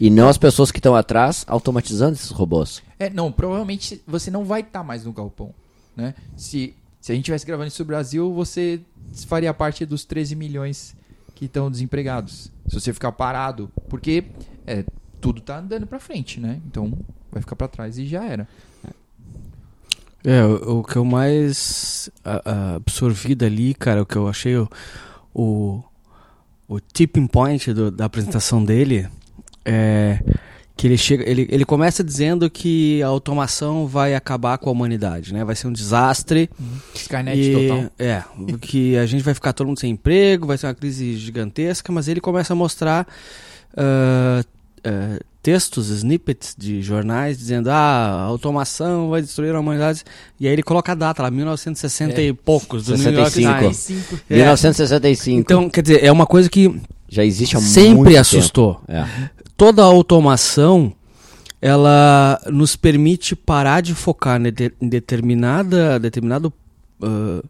[0.00, 2.82] E não as pessoas que estão atrás automatizando esses robôs.
[3.00, 5.52] É, não, provavelmente você não vai estar mais no galpão,
[5.98, 6.14] né?
[6.36, 8.80] Se, se a gente estivesse gravando isso no Brasil, você
[9.26, 10.96] faria parte dos 13 milhões
[11.34, 12.50] que estão desempregados.
[12.68, 14.24] Se você ficar parado, porque
[14.66, 14.84] é,
[15.20, 16.60] tudo tá andando pra frente, né?
[16.66, 16.92] Então
[17.32, 18.46] vai ficar pra trás e já era.
[20.24, 24.56] É, o, o que eu mais a- a, absorvi dali, cara, o que eu achei
[24.56, 24.68] o,
[25.34, 25.82] o,
[26.66, 29.08] o tipping point do- da apresentação dele
[29.64, 30.20] é
[30.78, 35.34] que ele chega, ele, ele começa dizendo que a automação vai acabar com a humanidade,
[35.34, 35.44] né?
[35.44, 36.48] Vai ser um desastre.
[36.94, 37.90] Skynet e, total.
[37.98, 38.22] É,
[38.60, 42.06] que a gente vai ficar todo mundo sem emprego, vai ser uma crise gigantesca, mas
[42.06, 43.08] ele começa a mostrar
[43.76, 44.40] ah,
[44.84, 50.04] ah, textos, snippets de jornais dizendo ah, a automação vai destruir a humanidade.
[50.38, 52.26] E aí ele coloca a data lá, 1960 É.
[52.26, 53.58] e poucos, do New York 65.
[53.58, 53.76] Times.
[53.76, 54.22] 65.
[54.30, 54.36] É.
[54.36, 55.40] 1965.
[55.40, 58.20] Então, quer dizer, é uma coisa que já existe há muito sempre tempo.
[58.20, 58.80] assustou.
[58.86, 59.04] É.
[59.58, 60.92] Toda a automação
[61.60, 66.52] ela nos permite parar de focar em de- em determinada determinado
[67.02, 67.42] ah,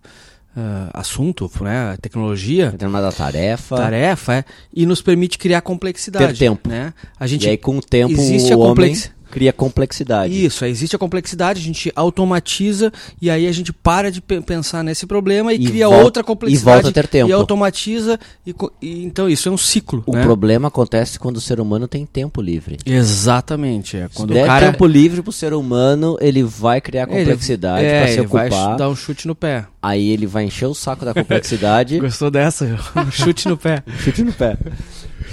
[0.57, 3.77] ah, assunto, né, tecnologia, Determinada tarefa.
[3.77, 4.45] tarefa, é,
[4.75, 6.33] e nos permite criar complexidade.
[6.33, 6.69] Ter tempo.
[6.69, 6.93] Né?
[7.21, 8.69] A gente E aí, com o tempo, existe o a homem...
[8.71, 9.11] complex...
[9.31, 10.45] cria complexidade.
[10.45, 14.83] Isso, existe a complexidade, a gente automatiza e aí a gente para de pe- pensar
[14.83, 16.65] nesse problema e, E cria volta- outra e complexidade.
[16.83, 17.29] volta a ter tempo.
[17.29, 18.19] E automatiza.
[18.47, 20.03] E, e então isso é um ciclo.
[20.07, 20.23] O né?
[20.23, 22.79] problema acontece quando o ser humano tem tempo livre.
[22.85, 23.97] Exatamente.
[23.97, 24.09] É.
[24.09, 24.73] Se Quando der o cara.
[24.73, 28.49] tempo livre pro ser humano, ele vai criar ele- complexidade é, pra se ele vai
[28.51, 29.67] dar um chute no pé.
[29.83, 31.99] Aí ele vai encher o saco da complexidade.
[32.01, 32.77] Gostou dessa?
[33.13, 33.83] Chute no pé.
[34.01, 34.57] Chute no pé.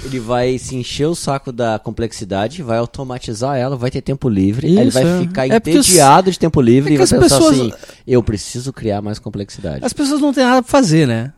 [0.06, 4.66] Ele vai se encher o saco da complexidade, vai automatizar ela, vai ter tempo livre.
[4.68, 5.20] aí ele Isso, vai é.
[5.20, 7.72] ficar É porque os- entediado de tempo livre é e vai pensar pessoas- assim:
[8.06, 9.84] eu preciso criar mais complexidade.
[9.84, 11.32] As pessoas não têm nada pra fazer, né?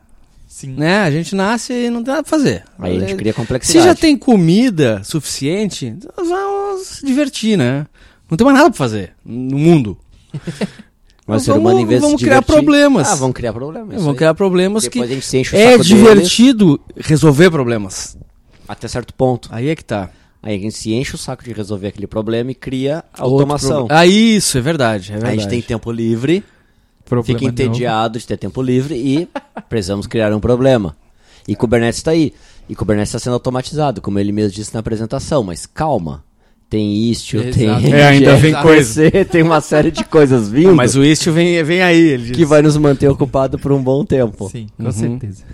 [0.47, 0.75] Sim.
[0.77, 1.01] né?
[1.03, 2.65] A gente nasce e não tem nada pra fazer.
[2.79, 3.85] Aí a gente cria Se complexidade.
[3.87, 7.87] já tem comida suficiente, nós vamos se divertir, né?
[8.31, 9.97] Não tem mais nada pra fazer no mundo.
[11.27, 13.09] Mas o ser vamos- humano, em vez de vamos se criar divertir- problemas.
[13.09, 13.95] Ah, vamos criar problemas.
[13.95, 14.17] isso Vão aí.
[14.17, 18.17] criar problemas Depois que a gente se enche o é deles divertido resolver problemas.
[18.69, 19.49] Até certo ponto.
[19.51, 20.11] Aí é que tá.
[20.43, 23.87] Aí a gente se enche o saco de resolver aquele problema e cria automação.
[23.89, 25.39] proble- Ah, isso, é verdade, é Aí verdade.
[25.39, 26.45] a gente tem tempo livre,
[27.05, 29.29] Problema fica entediado de ter tempo livre e
[29.69, 30.95] precisamos criar um problema.
[31.47, 32.33] E Kubernetes está aí.
[32.69, 35.43] E Kubernetes está sendo automatizado, como ele mesmo disse na apresentação.
[35.43, 36.23] Mas calma,
[36.71, 37.67] tem Istio, tem.
[37.93, 39.11] É, ainda vem coisa.
[39.31, 42.37] tem uma série de coisas vindo Mas o Istio vem, vem aí, ele diz.
[42.37, 44.49] que vai nos manter ocupado por um bom tempo.
[44.51, 44.93] Sim, com Uhum.
[44.93, 45.45] certeza.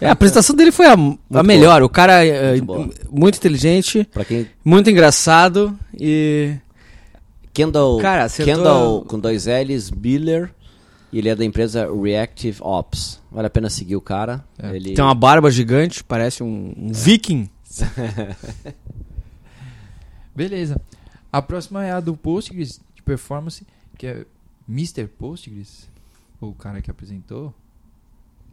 [0.00, 0.96] É, a apresentação dele foi a,
[1.34, 1.82] a melhor.
[1.82, 2.90] O cara é Muito boa.
[3.10, 6.54] muito inteligente, quem muito engraçado e
[7.54, 10.50] Kendall, Cara, acertou- Kendall com dois L's, Biller,
[11.12, 13.18] e ele é da empresa Reactive Ops.
[13.32, 14.44] Vale a pena seguir o cara.
[14.62, 14.76] É.
[14.76, 17.48] Ele tem uma barba gigante, parece um, um viking.
[20.38, 20.80] Beleza.
[21.32, 24.24] A próxima é a do Postgres de performance, que é
[24.68, 25.08] Mr.
[25.08, 25.90] Postgres,
[26.40, 27.52] o cara que apresentou.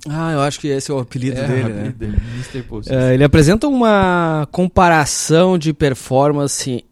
[0.10, 1.74] Ah, eu acho que esse é o apelido é, dele, o né?
[1.74, 2.64] apelido dele, Mr.
[2.64, 3.00] Postgres.
[3.00, 6.84] É, ele apresenta uma comparação de performance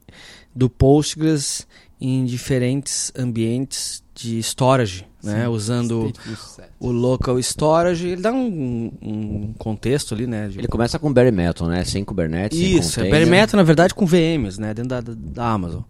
[0.54, 1.68] do Postgres
[2.00, 5.42] em diferentes ambientes de storage, né?
[5.44, 6.12] Sim, Usando
[6.80, 10.48] o local storage, ele dá um, um contexto ali, né?
[10.50, 11.84] de- Ele começa com Bare Metal, né?
[11.86, 13.12] Sem Kubernetes, sem Isso, é container.
[13.12, 14.74] bare metal, na verdade, com VMs, né?
[14.74, 15.82] Dentro da, da, da Amazon.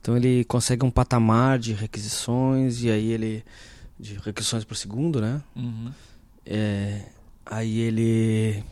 [0.00, 3.44] Então ele consegue um patamar de requisições e aí ele.
[3.98, 5.40] de requisições por segundo, né?
[5.56, 5.90] Uhum.
[6.46, 7.00] É,
[7.44, 8.62] aí ele.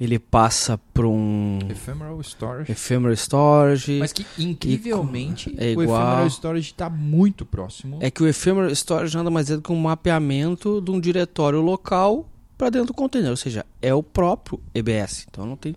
[0.00, 2.70] Ele passa para um Ephemeral Storage.
[2.70, 3.98] ephemeral storage.
[3.98, 6.00] Mas que incrivelmente é o igual.
[6.00, 7.98] Ephemeral Storage está muito próximo.
[8.00, 11.60] É que o ephemeral storage nada mais é do que um mapeamento de um diretório
[11.60, 15.26] local para dentro do container, ou seja, é o próprio EBS.
[15.28, 15.74] Então não tem.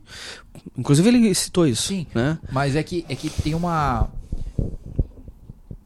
[0.78, 2.06] Inclusive ele citou isso, Sim.
[2.14, 2.38] né?
[2.52, 4.08] Mas é que, é que tem uma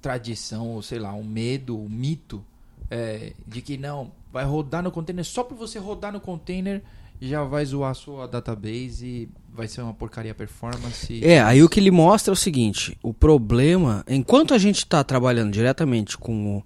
[0.01, 2.43] tradição, ou sei lá, um medo, um mito
[2.89, 6.81] é, de que não, vai rodar no container, só por você rodar no container
[7.21, 11.23] já vai zoar sua database e vai ser uma porcaria performance.
[11.23, 15.03] É, aí o que ele mostra é o seguinte: o problema, enquanto a gente está
[15.03, 16.63] trabalhando diretamente com o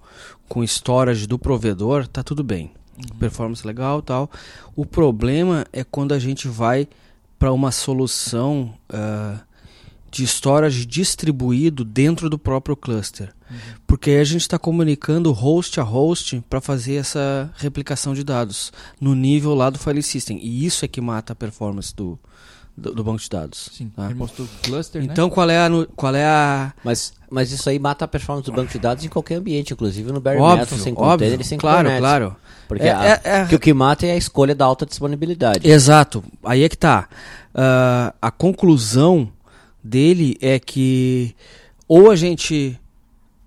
[0.48, 2.72] com storage do provedor, tá tudo bem,
[3.20, 4.30] performance legal, tal.
[4.76, 6.88] O problema é quando a gente vai
[7.40, 9.40] para uma solução ah,
[10.14, 13.34] de storage distribuído dentro do próprio cluster,
[13.88, 18.72] porque aí a gente está comunicando host a host para fazer essa replicação de dados
[19.02, 22.18] no nível lá do file system e isso é que mata a performance do
[22.76, 23.70] do, do banco de dados.
[23.72, 24.06] Sim, tá?
[24.06, 25.08] ele mostrou cluster, né?
[25.12, 28.56] Então qual é a qual é a Mas, mas isso aí mata a performance do
[28.56, 31.44] banco de dados em qualquer ambiente, inclusive no Bare óbvio, Metal, sem óbvio, container e
[31.44, 32.00] sem claro, Kubernetes.
[32.02, 32.36] claro.
[32.68, 35.68] Porque É- a- é- é- que o que mata é a escolha da alta disponibilidade.
[35.70, 36.24] Exato.
[36.44, 37.08] Aí é que tá.
[37.54, 39.32] Ah, a conclusão
[39.84, 41.36] dele é que
[41.88, 42.80] ou a gente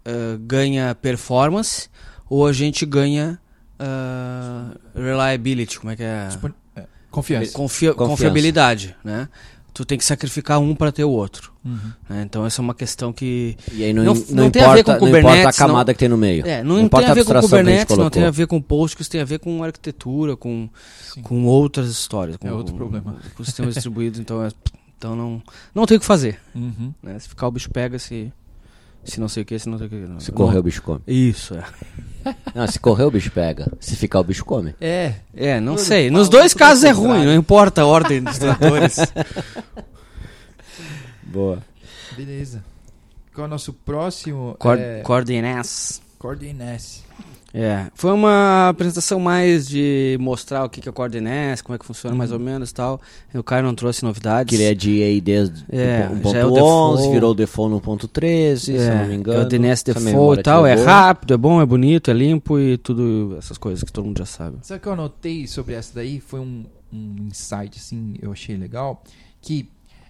[0.04, 1.88] ah, ganha performance
[2.28, 3.38] ou a gente ganha
[3.78, 6.28] ah, reliability, como é que é?
[6.76, 7.52] É, Confiança.
[7.52, 7.94] Confia- Confiança.
[8.10, 9.28] Confiabilidade, né?
[9.72, 11.52] Tu tem que sacrificar um para ter o outro.
[11.62, 11.78] Uhum.
[12.08, 12.22] né?
[12.22, 14.74] Então essa é uma questão que E aí não, Não- não, não tem importa, a
[14.74, 16.46] ver com não importa a Kubernetes, não- camada que tem no meio.
[16.46, 19.20] É, não, importa tem a ver com Kubernetes, não tem a ver com Postgres, tem
[19.20, 20.68] a ver com arquitetura, com,
[21.12, 21.22] Sim.
[21.22, 22.36] com outras histórias.
[22.38, 23.16] Com, É outro problema.
[23.36, 24.48] Com sistemas distribuídos, então, é-
[24.98, 25.42] então não,
[25.74, 26.38] não tem o que fazer.
[26.54, 26.92] Uhum.
[27.02, 27.18] né?
[27.18, 28.32] Se ficar o bicho pega, se,
[29.04, 29.96] se não sei o que, se não sei o que.
[29.96, 31.00] Não, Se não- correr, o bicho come.
[31.06, 31.64] Isso, é.
[32.54, 33.70] Não, se correr, o bicho pega.
[33.78, 34.74] Se ficar, o bicho come.
[34.80, 36.10] É, É, não Tudo sei.
[36.10, 38.96] Nos dois casos é ruim, não importa a ordem dos tratores.
[41.22, 41.62] Boa.
[42.16, 42.64] beleza.
[43.34, 44.56] Qual é o nosso próximo?
[44.58, 45.02] Cord é,
[46.18, 47.04] Coordinates.
[47.54, 51.78] É, foi uma apresentação mais de mostrar o que que é o Coordinates, como é
[51.78, 53.00] que funciona mais ou menos e tal.
[53.34, 54.50] O Caio não trouxe novidades.
[54.54, 57.10] Que ele é GA desde É, o já é o 1.11, default.
[57.12, 59.40] virou o default no 1.13, se eu não me engano.
[59.40, 60.86] É o DNS Se default e tal, é boa.
[60.86, 64.26] rápido, é bom, é bonito, é limpo e tudo essas coisas que todo mundo já
[64.26, 64.58] sabe.
[64.62, 66.20] Sabe o que eu anotei sobre essa daí?
[66.20, 69.02] Foi um, um insight, assim, eu achei legal.
[69.40, 69.66] Que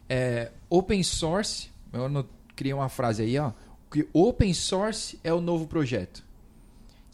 [0.09, 3.53] é, open source, eu criei uma frase aí, ó,
[3.91, 6.25] que open source é o novo projeto.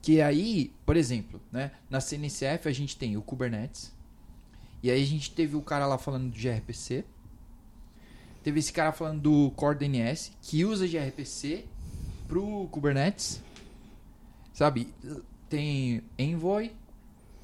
[0.00, 3.92] Que aí, por exemplo, né, na CNCF a gente tem o Kubernetes.
[4.82, 7.04] E aí a gente teve o cara lá falando do gRPC.
[8.42, 11.64] Teve esse cara falando do Core DNS, que usa gRPC
[12.26, 13.40] pro Kubernetes.
[14.52, 14.92] Sabe?
[15.48, 16.72] Tem Envoy,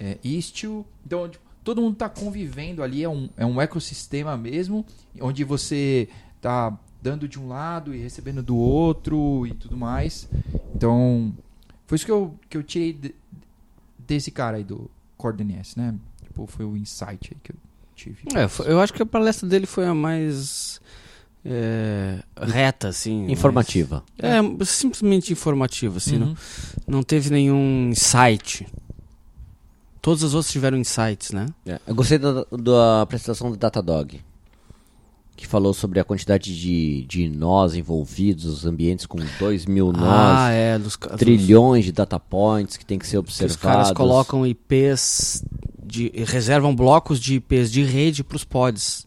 [0.01, 0.85] é, Istio.
[1.07, 4.85] Então, tipo, todo mundo tá convivendo ali, é um, é um ecossistema mesmo,
[5.21, 6.09] onde você
[6.41, 10.29] tá dando de um lado e recebendo do outro e tudo mais.
[10.75, 11.33] Então,
[11.87, 13.15] foi isso que eu, que eu tirei de-
[13.99, 15.95] desse cara aí do Core DNS, né?
[16.25, 17.57] Tipo, foi o insight aí que eu
[17.95, 18.19] tive.
[18.35, 20.81] É, foi- eu acho que a palestra dele foi a mais
[21.45, 23.31] é, reta, assim.
[23.31, 24.03] Informativa.
[24.21, 26.17] mais- é, simplesmente informativa, assim.
[26.17, 26.27] Uhum.
[26.87, 28.67] Não, não teve nenhum insight.
[30.03, 31.47] Todos os outros tiveram insights, né?
[31.67, 34.21] É, Eu gostei da, da apresentação do Datadog,
[35.39, 40.03] que falou sobre a quantidade de, de nós envolvidos, os ambientes com 2 mil nós,
[40.37, 40.77] Ah, é.
[40.79, 43.57] Dos, ca- dos- trilhões de data points que tem que ser que observados.
[43.57, 45.45] os caras colocam IPs,
[45.83, 49.07] de, reservam blocos de IPs de rede para os pods.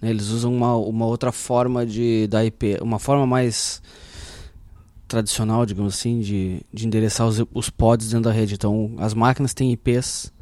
[0.00, 0.10] né?
[0.10, 3.80] Eles usam uma, uma outra forma de da IP, uma forma mais
[5.08, 8.54] tradicional, digamos assim, de, de endereçar os, os pods dentro da rede.
[8.54, 10.32] Então, as máquinas têm IPs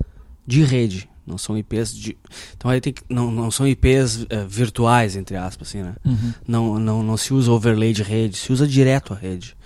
[0.46, 2.16] de rede, não são IPs de.
[2.56, 5.94] Então aí tem que, não, não são IPs eh, virtuais, entre aspas, assim, né?
[6.04, 6.32] Uhum.
[6.46, 9.56] Não, não, não se usa overlay de rede, se usa direto a rede.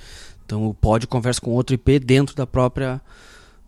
[0.47, 3.01] Então o pod conversa com outro IP dentro da própria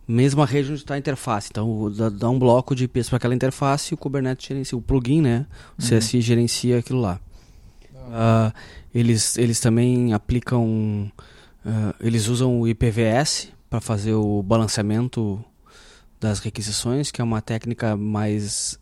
[0.07, 1.49] mesma rede onde está a interface.
[1.51, 4.77] Então o- dá, dá um bloco de IPs para aquela interface e o Kubernetes gerencia,
[4.77, 5.45] o plugin, né?
[5.77, 7.19] O CSI gerencia aquilo lá.
[8.11, 8.53] Ah,
[8.93, 11.11] eles, eles também aplicam,
[11.65, 15.43] ah, eles usam o IPVS para fazer o balanceamento
[16.19, 18.79] das requisições, que é uma técnica mais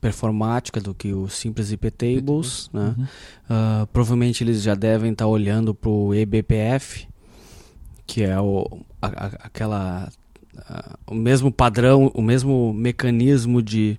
[0.00, 2.94] performática do que o simples IP tables, né?
[2.96, 3.06] Uhum.
[3.48, 7.06] Ah, provavelmente eles já devem estar olhando para o eBPF,
[8.06, 8.66] que é o,
[9.02, 10.08] a- a- aquela,
[11.06, 13.98] o mesmo padrão, o mesmo mecanismo de,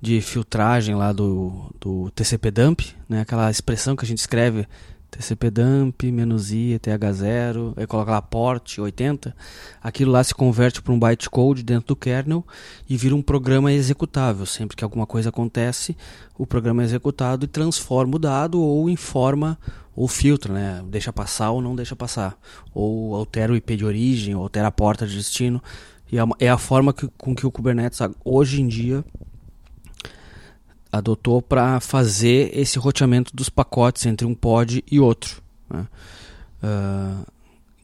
[0.00, 3.22] de filtragem lá do, do TCP dump, né?
[3.22, 4.66] aquela expressão que a gente escreve
[5.10, 9.34] TCP dump, menos i, TH0, aí coloca lá port 80,
[9.82, 12.46] aquilo lá se converte para um bytecode dentro do kernel
[12.88, 14.44] e vira um programa executável.
[14.44, 15.96] Sempre que alguma coisa acontece,
[16.36, 19.58] o programa é executado e transforma o dado ou informa
[19.96, 20.84] ou filtra, né?
[20.88, 22.38] Deixa passar ou não deixa passar.
[22.72, 25.60] Ou altera o IP de origem, ou altera a porta de destino.
[26.12, 29.04] E é é a forma que- com que o Kubernetes hoje em dia
[30.90, 35.42] adotou para fazer esse roteamento dos pacotes entre um pod e outro.
[35.68, 35.86] né?
[36.62, 37.22] Ah,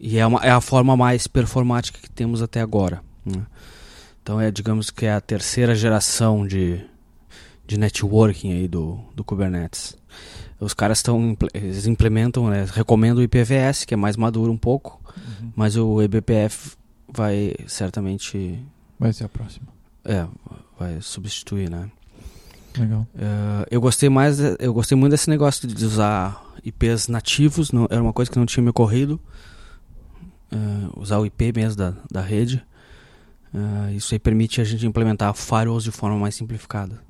[0.01, 3.03] e é, uma, é a forma mais performática que temos até agora.
[3.25, 3.45] né?
[4.23, 6.81] Então é, digamos que é a terceira geração de,
[7.67, 9.97] de networking aí do, do Kubernetes.
[10.61, 15.01] Os caras estão eles implementam, né, recomendam o IPVS, que é mais maduro um pouco,
[15.17, 15.53] Uhum.
[15.55, 16.73] mas o eBPF
[17.09, 18.59] vai certamente
[18.99, 19.69] Vai ser a próxima.
[20.05, 20.27] é,
[20.79, 21.89] vai substituir, né?
[22.79, 23.07] Legal.
[23.17, 28.03] Eh, eu gostei mais, eu gostei muito desse negócio de usar IPs nativos, não, era
[28.03, 29.21] uma coisa que não tinha me ocorrido.
[30.51, 32.65] Eh, usar o IP mesmo da, da rede.
[33.55, 37.01] Eh, isso aí permite a gente implementar firewalls de forma mais simplificada.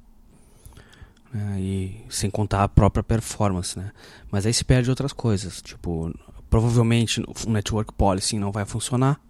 [1.34, 3.90] Eh, e sem contar a própria performance, né?
[4.30, 6.12] Mas aí se perde outras coisas, tipo,
[6.50, 9.20] provavelmente o network policy não vai funcionar.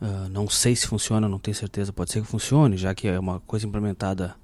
[0.00, 3.18] Eh, não sei se funciona, não tenho certeza, pode ser que funcione, já que é
[3.18, 4.34] uma coisa implementada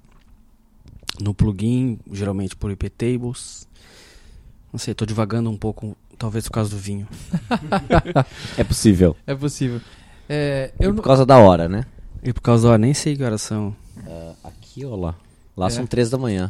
[1.21, 3.67] no plugin, geralmente por IP tables.
[4.71, 7.07] Não sei, tô divagando um pouco, talvez por causa do vinho.
[8.57, 9.15] É possível.
[9.27, 9.79] É possível.
[10.29, 11.85] É, E eu por não- causa da hora, né?
[12.23, 12.77] E por causa da.
[12.77, 13.75] Nem sei que horas são.
[14.07, 15.15] Ah, aqui ou lá?
[15.55, 15.69] Lá É.
[15.69, 16.49] são três da manhã.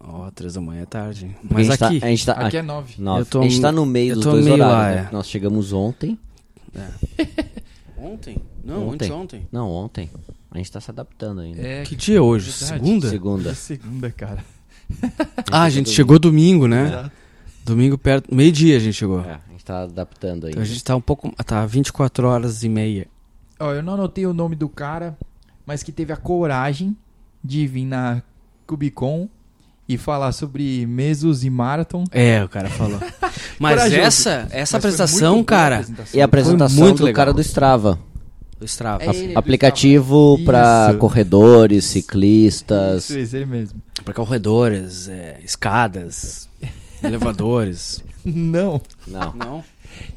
[0.00, 1.34] Ó, três da manhã é tarde.
[1.42, 2.00] Mas a gente aqui.
[2.00, 2.94] Tá, a gente tá, Aqui é nove.
[3.00, 3.24] nove.
[3.26, 4.96] Tô- a gente tá no meio dos dois meio horários.
[4.96, 5.08] lá, né?
[5.10, 5.12] é.
[5.12, 6.18] Nós chegamos ontem.
[7.96, 8.36] Ontem?
[8.62, 9.10] Não, Ontem.
[9.12, 9.46] ontem.
[9.50, 10.10] Não, ontem.
[10.54, 11.60] A gente tá se adaptando ainda.
[11.60, 12.50] É, Que dia é hoje?
[12.50, 12.80] Verdade.
[12.84, 13.10] Segunda?
[13.10, 13.54] Segunda.
[13.54, 14.44] segunda, cara.
[15.50, 16.86] Ah, a gente chegou domingo, né?
[16.86, 17.12] Exato.
[17.64, 18.32] Domingo perto.
[18.34, 19.20] Meio-dia a gente chegou.
[19.22, 20.60] É, a gente tá adaptando Então ainda.
[20.60, 21.30] a gente tá um pouco.
[21.44, 23.08] Tá 24 horas e meia.
[23.58, 25.16] Ó, eu não anotei o nome do cara,
[25.66, 26.96] mas que teve a coragem
[27.42, 28.22] de vir na
[28.66, 29.28] Cubicon
[29.88, 32.04] e falar sobre mesos e marathon.
[32.10, 32.98] É, o cara falou.
[33.58, 34.00] Mas Corajoso.
[34.00, 35.76] essa, essa Mas apresentação, cara.
[35.76, 36.18] apresentação.
[36.18, 37.16] E a apresentação muito do legal.
[37.16, 37.98] cara do Strava.
[38.64, 39.04] Do Strava.
[39.04, 40.98] É ele, Aplicativo Isso.
[40.98, 43.04] corredores, ciclistas.
[43.04, 43.82] Isso, isso, ele mesmo.
[44.02, 46.48] Pra corredores, é, escadas,
[47.04, 48.02] elevadores.
[48.24, 48.80] Não.
[49.06, 49.34] Não.
[49.34, 49.64] Não?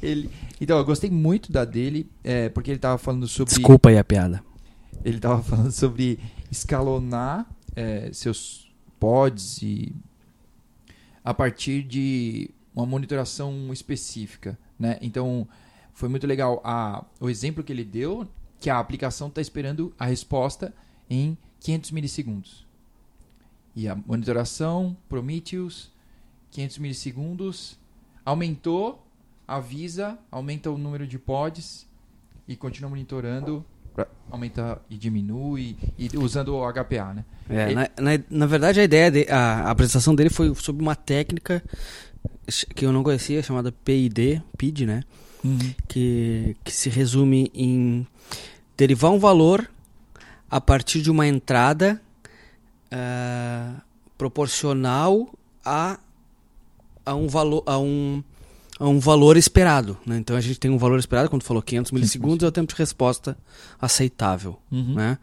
[0.02, 0.30] Ele...
[0.62, 3.54] Então, eu gostei muito da dele, é, porque ele tava falando sobre.
[3.54, 4.42] Desculpa aí a piada.
[5.04, 6.18] Ele tava falando sobre
[6.50, 7.46] escalonar
[7.76, 9.94] é, seus pods e
[11.22, 14.98] a partir de uma monitoração específica, né?
[15.02, 15.46] Então,
[15.94, 18.28] foi muito legal a, o exemplo que ele deu,
[18.60, 20.74] que a aplicação está esperando a resposta
[21.10, 22.66] em 500 milissegundos.
[23.76, 25.92] E a monitoração, Prometheus,
[26.52, 27.78] 500 milissegundos,
[28.26, 29.06] aumentou,
[29.48, 31.88] avisa, aumenta o número de pods
[32.48, 33.64] e continua monitorando,
[34.30, 37.26] aumenta e diminui, e usando o HPA, né?
[37.50, 40.82] É, Ele- na, na, na verdade, a ideia, de, a, a apresentação dele foi sobre
[40.82, 41.64] uma técnica
[42.76, 45.04] que eu não conhecia, chamada PID, PID, né?
[45.88, 48.06] Que, que se resume em
[48.76, 49.70] derivar um valor
[50.50, 52.02] a partir de uma entrada
[52.92, 53.82] ah,
[54.18, 55.30] proporcional
[55.64, 56.00] a,
[57.06, 58.24] a, um valor, a, um,
[58.80, 59.98] a um valor esperado.
[60.06, 60.18] Né?
[60.18, 62.80] Então a gente tem um valor esperado, quando falou 500 milissegundos, é o tempo de
[62.80, 63.38] resposta
[63.80, 64.58] aceitável.
[64.72, 64.96] Uhum.
[64.96, 65.18] Né?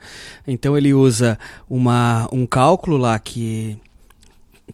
[0.47, 3.79] Então ele usa uma, um cálculo lá que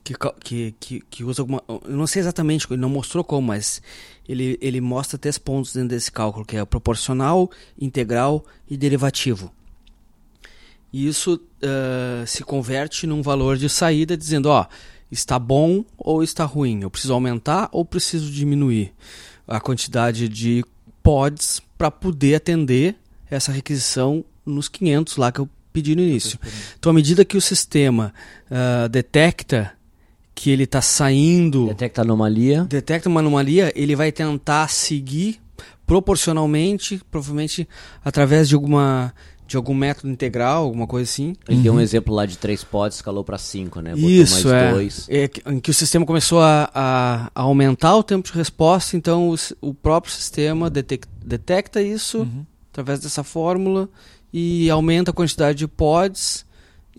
[0.04, 1.62] que, que, que usa alguma.
[1.68, 3.82] Eu não sei exatamente, ele não mostrou como, mas
[4.30, 9.52] ele, ele mostra três pontos dentro desse cálculo, que é proporcional, integral e derivativo.
[10.92, 14.66] E isso ah, se converte num valor de saída, dizendo, ó,
[15.10, 18.92] está bom ou está ruim, eu preciso aumentar ou preciso diminuir
[19.48, 20.64] a quantidade de
[21.02, 22.94] pods para poder atender
[23.28, 26.38] essa requisição nos 500 lá que eu pedi no início.
[26.78, 28.14] Então, à medida que o sistema
[28.48, 29.72] ah, detecta
[30.42, 32.64] que ele está saindo, Detecta anomalia.
[32.64, 35.38] detecta uma anomalia, ele vai tentar seguir
[36.04, 37.68] proporcionalmente, provavelmente
[38.04, 39.12] através de alguma
[39.46, 41.34] de algum método integral, alguma coisa assim.
[41.48, 43.94] Ele deu um exemplo lá de 3 pods, escalou pra 5, né?
[43.96, 44.70] Botou Isso, mais é.
[44.72, 45.06] dois.
[45.10, 48.96] É que- Em que o sistema começou a, a- a aumentar o tempo de resposta,
[48.96, 52.46] então o próprio sistema detec- detecta isso Uhum.
[52.70, 53.88] através dessa fórmula
[54.32, 56.46] e aumenta a quantidade de pods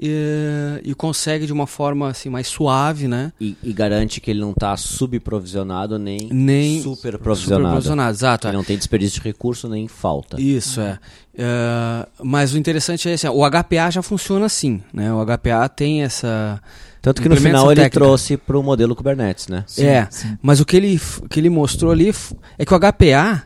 [0.01, 3.31] e, e consegue de uma forma assim mais suave, né?
[3.39, 7.65] E, e garante que ele não tá subprovisionado nem, Nem super provisionado.
[7.65, 8.47] superprovisionado, exato.
[8.47, 10.41] Ele não tem desperdício de recurso nem falta.
[10.41, 10.97] Isso, é.
[11.37, 15.13] É, Mas o interessante é esse, ó, o HPA já funciona assim, né?
[15.13, 16.59] O HPA tem essa...
[17.01, 17.99] Tanto que no final ele técnica.
[17.99, 19.65] trouxe pro modelo Kubernetes, né?
[19.79, 20.37] é, sim.
[20.39, 22.13] mas o que ele, que ele mostrou ali
[22.59, 23.43] é que o HPA,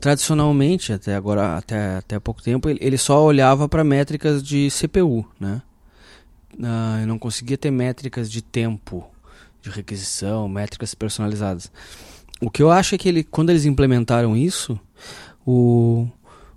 [0.00, 5.26] tradicionalmente, até agora, até, até pouco tempo, ele, ele só olhava para métricas de CPU,
[5.38, 5.62] né?
[6.62, 9.08] Ah, não conseguia ter métricas de tempo
[9.62, 11.70] de requisição, métricas personalizadas.
[12.40, 14.78] O que eu acho é que ele, quando eles implementaram isso,
[15.46, 16.06] o,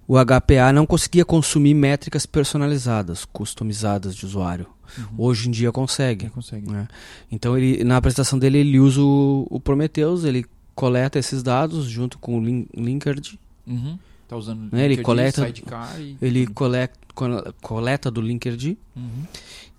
[0.07, 4.67] o HPA não conseguia consumir métricas personalizadas, customizadas de usuário.
[5.17, 6.29] Hoje em dia consegue.
[6.29, 6.69] Consegue?
[6.69, 6.88] né?
[7.32, 10.45] Então ele, na apresentação dele ele usa o, o Prometheus, ele
[10.82, 13.97] coleta esses dados junto com o Lin- Linkerd, Uhum.
[14.27, 16.17] Tá usando Né, ele Linkerd, coleta- Sidecar e...
[16.21, 19.23] ele coleta, co- coleta do Linkerd Uhum.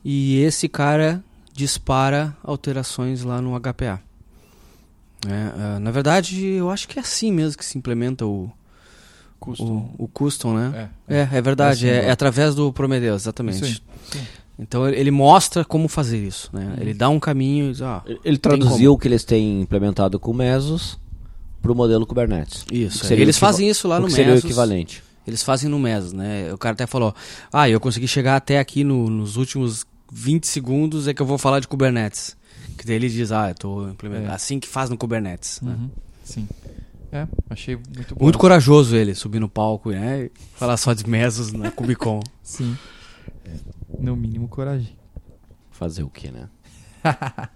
[0.04, 1.22] e esse cara
[1.52, 4.00] dispara alterações lá no HPA.
[5.26, 8.50] É, ah, na verdade, eu acho que é assim mesmo que se implementa o
[9.40, 9.94] Custom.
[9.98, 10.88] o, o custom, né?
[11.08, 13.64] É, É, é verdade, É é, assim, é através do Prometheus, exatamente.
[13.64, 13.72] Aí,
[14.12, 14.26] sim.
[14.58, 16.74] Então ele mostra como fazer isso, né?
[16.76, 16.82] Uhum.
[16.82, 20.30] Ele dá um caminho e diz, ah, Ele- traduziu o que eles têm implementado com
[20.30, 20.98] o Mesos
[21.60, 22.64] pro modelo Kubernetes.
[22.70, 23.02] isso.
[23.04, 24.44] O seria Eles o fazem isso lá o no que seria o Mesos.
[24.44, 25.02] equivalente.
[25.26, 26.52] Eles fazem no Mesos, né?
[26.52, 27.14] O cara até falou,
[27.52, 31.38] ah, eu consegui chegar até aqui no- nos últimos 20 segundos é que eu vou
[31.38, 32.36] falar de Kubernetes.
[32.76, 34.30] Que daí ele diz, ah, eu tô implementando.
[34.30, 34.34] É.
[34.34, 35.60] Assim que faz no Kubernetes.
[35.62, 35.72] né?
[35.78, 35.90] Uhum.
[36.24, 36.48] Sim.
[37.10, 38.24] É, achei muito bom.
[38.24, 40.24] Muito corajoso ele subir no palco né?
[40.26, 42.20] e falar só de Mesos na Cubicon.
[42.42, 42.76] Sim.
[43.98, 44.96] No mínimo, coragem.
[45.70, 46.48] Fazer o quê, né?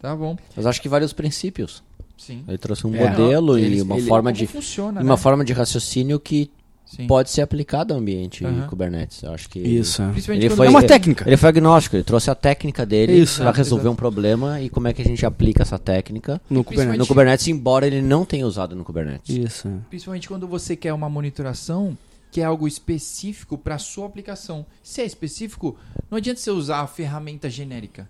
[0.00, 0.36] Tá bom.
[0.56, 1.82] Mas acho que vários princípios.
[2.18, 2.42] Sim.
[2.48, 3.08] Ele trouxe um É.
[3.08, 5.16] modelo Ele- e uma ele- forma como de funciona, uma né?
[5.16, 6.50] forma de raciocínio que
[6.84, 7.06] Sim.
[7.06, 8.66] pode ser aplicada ao ambiente Aham.
[8.66, 9.22] Kubernetes.
[9.22, 10.02] Eu acho que Isso.
[10.02, 10.10] é.
[10.10, 11.24] Principalmente Ele foi- É uma técnica.
[11.28, 13.92] Ele foi agnóstico, ele trouxe a técnica dele para é, resolver exato.
[13.92, 16.98] um problema e como é que a gente aplica essa técnica No Kubernetes.
[16.98, 19.34] no Kubernetes, embora ele não tenha usado no Kubernetes.
[19.36, 19.70] Isso.
[19.88, 21.96] Principalmente quando você quer uma monitoração
[22.32, 24.66] que é algo específico para sua aplicação.
[24.82, 25.78] Se é específico,
[26.10, 28.08] não adianta você usar a ferramenta genérica.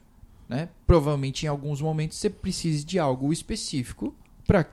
[0.49, 0.69] Né?
[0.87, 4.15] Provavelmente em alguns momentos você precise de algo específico
[4.47, 4.65] para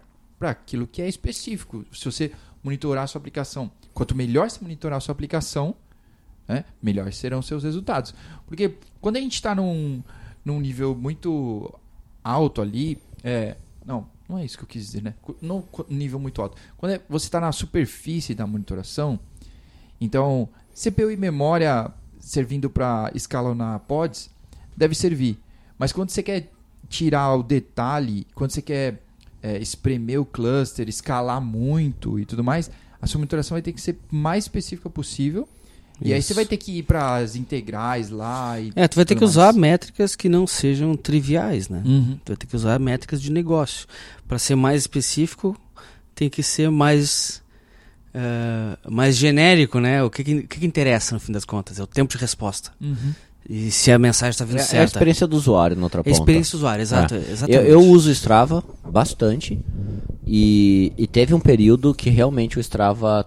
[0.41, 1.83] aquilo que é específico.
[1.91, 2.31] Se você
[2.63, 5.75] monitorar a sua aplicação, quanto melhor você monitorar a sua aplicação,
[6.47, 8.13] né, melhores serão seus resultados.
[8.45, 10.03] Porque quando a gente está num,
[10.45, 11.73] num nível muito
[12.23, 15.15] alto ali, é, não, não é isso que eu quis dizer, né?
[15.21, 15.37] Cu-
[15.89, 16.55] nível muito alto.
[16.77, 19.19] Quando é- você está na superfície da monitoração,
[19.99, 24.29] então CPU e memória servindo para escalonar pods
[24.75, 25.37] deve servir.
[25.77, 26.49] Mas quando você quer
[26.89, 29.01] tirar o detalhe, quando você quer
[29.41, 32.69] é, espremer o cluster, escalar muito e tudo mais,
[33.01, 35.47] a sua monitoração vai ter que ser mais específica possível
[36.01, 36.29] E aí Isso.
[36.29, 39.23] você vai ter que ir para as integrais lá e É, tu vai ter que
[39.23, 39.55] usar mais.
[39.57, 41.81] métricas que não sejam triviais, né?
[41.85, 42.17] Uhum.
[42.23, 43.85] Tu vai ter que usar métricas de negócio.
[44.27, 45.57] Para ser mais específico,
[46.15, 47.41] tem que ser mais
[48.14, 50.03] eh, mais genérico, né?
[50.03, 51.80] O que que, que interessa no fim das contas?
[51.80, 52.72] É o tempo de resposta.
[52.82, 53.14] Uhum.
[53.49, 54.86] E se a mensagem está vindo É, é a certa.
[54.86, 56.18] experiência do usuário na outra É a ponta.
[56.18, 57.16] experiência do usuário, exato.
[57.16, 57.70] Eu, exatamente.
[57.70, 59.60] eu uso o Strava bastante
[60.28, 63.26] e, e teve um período que realmente o Strava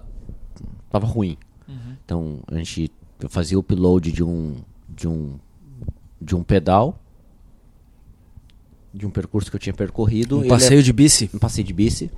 [0.91, 1.37] tava ruim.
[1.69, 1.75] Uhum.
[2.05, 4.57] Então a gente eu fazia o upload de um
[4.89, 5.39] de um
[6.21, 6.99] de um pedal
[8.95, 10.39] de um percurso que eu tinha percorrido.
[10.41, 11.25] Um e passeio de bici.
[11.25, 12.11] ele- um passeio de bici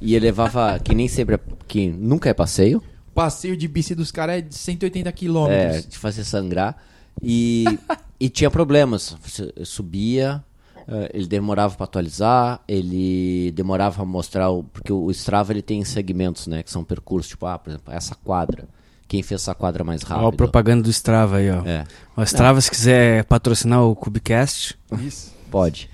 [0.00, 2.82] e ele levava que nem sempre é- que nunca é passeio,
[3.14, 5.86] Passeio de bici dos caras é de 180 é, quilômetros.
[5.88, 6.76] de fazer sangrar
[7.22, 7.64] e
[8.20, 9.16] e tinha problemas.
[9.22, 10.44] Você subia
[10.88, 15.82] eh, ele demorava para atualizar, ele demorava a mostrar o, porque o Strava ele tem
[15.84, 18.68] segmentos, né, que são percursos, tipo, ah, por exemplo, essa quadra.
[19.08, 20.36] Quem fez essa quadra mais Ó, a rápido?
[20.36, 21.64] propaganda do Strava aí, ó.
[21.64, 21.84] É.
[22.16, 25.32] O Strava, se quiser patrocinar o Cubicast, Isso.
[25.50, 25.88] Pode.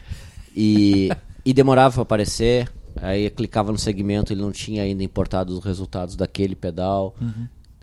[0.56, 1.10] E,
[1.44, 2.68] e demorava para aparecer.
[2.96, 7.14] Aí eu clicava no segmento, ele não tinha ainda importado os resultados daquele pedal.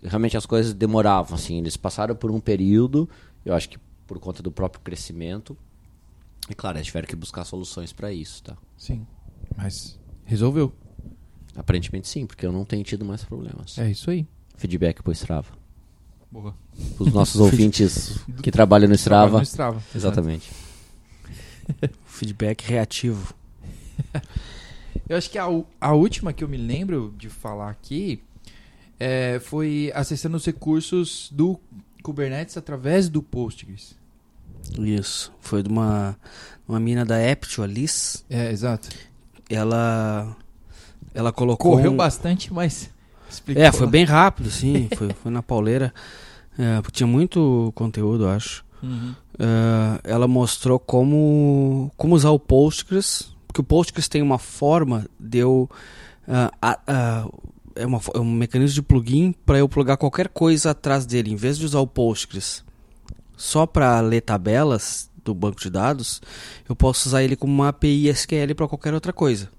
[0.03, 1.57] Realmente as coisas demoravam, assim.
[1.57, 3.10] Eles passaram por um período,
[3.45, 5.57] eu acho que por conta do próprio crescimento.
[6.49, 8.57] E claro, eles tiveram que buscar soluções para isso, tá?
[8.78, 9.05] Sim.
[9.55, 10.74] Mas resolveu.
[11.55, 13.78] Aparentemente sim, porque eu não tenho tido mais problemas.
[13.78, 14.26] É isso aí.
[14.55, 15.51] Feedback pro Strava.
[16.32, 16.55] Boa.
[16.97, 19.38] Os nossos ouvintes que trabalham no Strava.
[19.38, 19.84] No Strava.
[19.93, 20.49] Exatamente.
[22.05, 23.34] feedback reativo.
[25.10, 25.45] Eu acho que a,
[25.82, 28.22] a última que eu me lembro de falar aqui
[28.99, 31.60] é, foi acessando os recursos do
[32.03, 33.97] Kubernetes através do Postgres.
[34.78, 35.34] Isso.
[35.39, 36.16] Foi de uma,
[36.68, 38.24] uma mina da Aptio, a Liz.
[38.30, 38.89] É, exato.
[39.49, 40.36] Ela,
[41.14, 41.72] ela colocou...
[41.72, 42.89] Correu um- bastante, mas.
[43.30, 44.89] explicou É, foi bem rápido, sim.
[44.95, 45.91] foi, foi na pauleira.
[46.57, 48.64] É, porque tinha muito conteúdo, acho.
[48.84, 49.16] Uhum.
[49.39, 55.39] É, ela mostrou como, como usar o Postgres, porque o Postgres tem uma forma de
[55.39, 55.68] eu.
[56.28, 57.28] ah, ah,
[57.76, 61.32] é, uma é um mecanismo de plugin para eu plugar qualquer coisa atrás dele.
[61.32, 62.64] Em vez de usar o Postgres
[63.36, 66.22] só para ler tabelas do banco de dados,
[66.68, 69.50] eu posso usar ele como uma API SQL para qualquer outra coisa.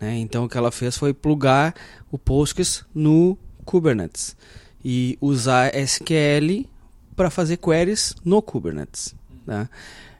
[0.00, 0.16] né?
[0.18, 1.74] Então o que ela fez foi plugar
[2.12, 4.36] o Postgres no Kubernetes
[4.84, 6.68] e usar SQL
[7.16, 9.12] para fazer queries no Kubernetes.
[9.44, 9.68] né?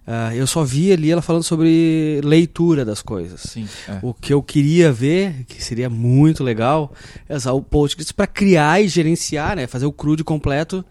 [0.07, 3.41] Ah, eu só vi ali ela falando sobre leitura das coisas.
[3.41, 3.67] Sim.
[3.89, 3.99] é.
[4.03, 6.93] O que eu queria ver, que seria muito legal,
[7.29, 9.67] é usar o Postgres para criar e gerenciar, né?
[9.67, 10.85] fazer o CRUD completo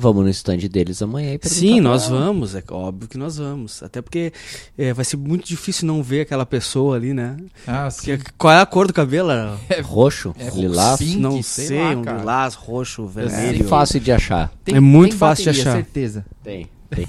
[0.00, 2.20] Vamos no stand deles amanhã e Sim, nós ela.
[2.20, 3.82] vamos, é óbvio que nós vamos.
[3.82, 4.32] Até porque
[4.78, 7.36] é, vai ser muito difícil não ver aquela pessoa ali, né?
[7.66, 8.16] Ah, sim.
[8.38, 9.30] Qual é a cor do cabelo?
[9.82, 11.00] Roxo, É lilás.
[11.00, 12.18] Pink, não sei sei, lá, um cara.
[12.18, 13.64] lilás, roxo, É vermelho.
[13.66, 14.52] fácil de achar.
[14.64, 15.82] Tem- É muito tem fácil de bateria, achar.
[15.82, 16.24] certeza.
[16.44, 17.08] Tem, tem.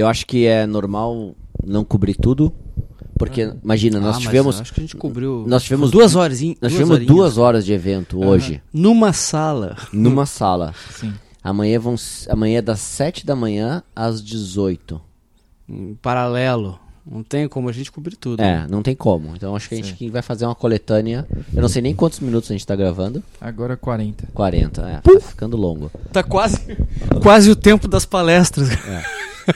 [0.00, 1.34] Eu acho que é normal
[1.64, 2.52] não cobrir tudo,
[3.18, 5.44] porque imagina, nós Ah, tivemos Acho que a gente cobriu.
[5.46, 6.40] nós tivemos duas horas.
[6.60, 7.06] nós tivemos horinhas.
[7.14, 9.76] duas horas de evento hoje Numa sala.
[9.92, 10.74] numa sala.
[10.90, 11.12] Sim.
[11.42, 11.94] Amanhã vão
[12.28, 15.00] amanhã é das 7 da manhã às 18.
[15.68, 16.78] Em paralelo.
[17.10, 18.40] Não tem como a gente cobrir tudo.
[18.40, 19.34] É, não tem como.
[19.34, 21.26] Então acho que a gente vai fazer uma coletânea.
[21.52, 23.22] Eu não sei nem quantos minutos a gente tá gravando.
[23.40, 24.28] Agora 40.
[24.34, 25.90] 40, é, tá ficando longo.
[26.12, 26.58] Tá quase,
[27.22, 28.68] quase o tempo das palestras.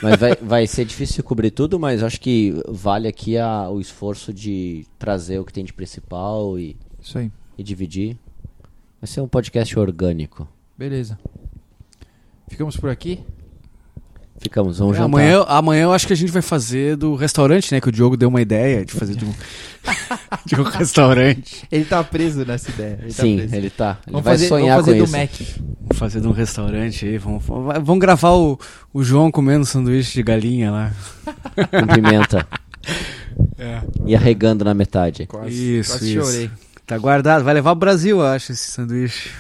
[0.03, 4.33] Mas vai, vai ser difícil cobrir tudo, mas acho que vale aqui a- o esforço
[4.33, 7.31] de trazer o que tem de principal e, Isso aí.
[7.59, 8.17] e dividir.
[9.01, 10.49] Vai ser um podcast orgânico.
[10.77, 11.19] Beleza.
[12.49, 13.21] Ficamos por aqui?
[14.45, 15.07] Ficamos, vamos É, jantar.
[15.07, 17.81] amanhã, amanhã eu acho que a gente vai fazer do restaurante, né?
[17.81, 19.33] Que o Diogo deu uma ideia de fazer de um,
[20.47, 21.67] de um restaurante.
[21.73, 22.99] Ele tá preso nessa ideia.
[23.03, 23.55] Ele Sim, tá preso.
[23.57, 23.99] ele tá.
[24.07, 25.17] Ele Vamos vai fazer, sonhar vamos fazer com do isso.
[25.19, 25.31] Mac.
[25.81, 27.19] Vamos fazer de um restaurante aí.
[27.19, 28.59] Vamos, vamos vamos gravar o,
[28.93, 30.93] o João comendo sanduíche de galinha lá.
[31.71, 32.47] Com pimenta.
[33.59, 33.81] É.
[34.07, 35.27] e arregando na metade.
[35.27, 36.25] Quase, Isso, quase isso.
[36.31, 36.51] chorei.
[36.87, 37.43] Tá guardado.
[37.45, 39.31] Vai levar o Brasil, eu acho, esse sanduíche.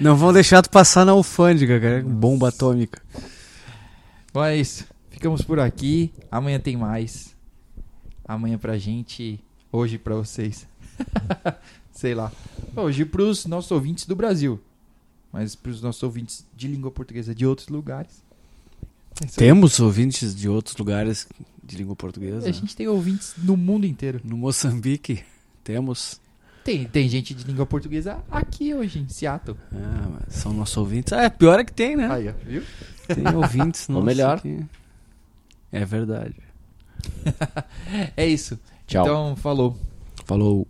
[0.00, 2.02] Não vão deixar tu passar na alfândega, cara.
[2.02, 3.00] Bomba atômica.
[4.32, 4.86] Bom, é isso.
[5.10, 6.10] Ficamos por aqui.
[6.30, 7.36] Amanhã tem mais.
[8.24, 9.38] Amanhã pra gente,
[9.70, 10.66] hoje pra vocês.
[11.92, 12.32] Sei lá.
[12.74, 14.58] Hoje pros nossos ouvintes do Brasil.
[15.30, 18.22] Mas pros nossos ouvintes de língua portuguesa de outros lugares.
[19.20, 19.26] É.
[19.26, 21.28] Temos ouvintes de outros lugares
[21.62, 22.48] de língua portuguesa.
[22.48, 24.18] A gente tem ouvintes no mundo inteiro.
[24.24, 25.22] No Moçambique,
[25.62, 26.20] temos.
[26.64, 29.58] Tem, tem gente de língua portuguesa aqui hoje, em Seattle.
[29.74, 31.12] Ah, mas são nossos ouvintes.
[31.12, 32.10] Ah, é pior é que tem, né?
[32.10, 32.62] Aí, viu?
[33.14, 34.38] Tem ouvintes Ou nossos melhor.
[34.38, 34.64] aqui.
[35.70, 36.34] É verdade.
[38.16, 38.58] É isso.
[38.86, 39.02] Tchau.
[39.04, 39.76] Então, falou.
[40.24, 40.66] Falou.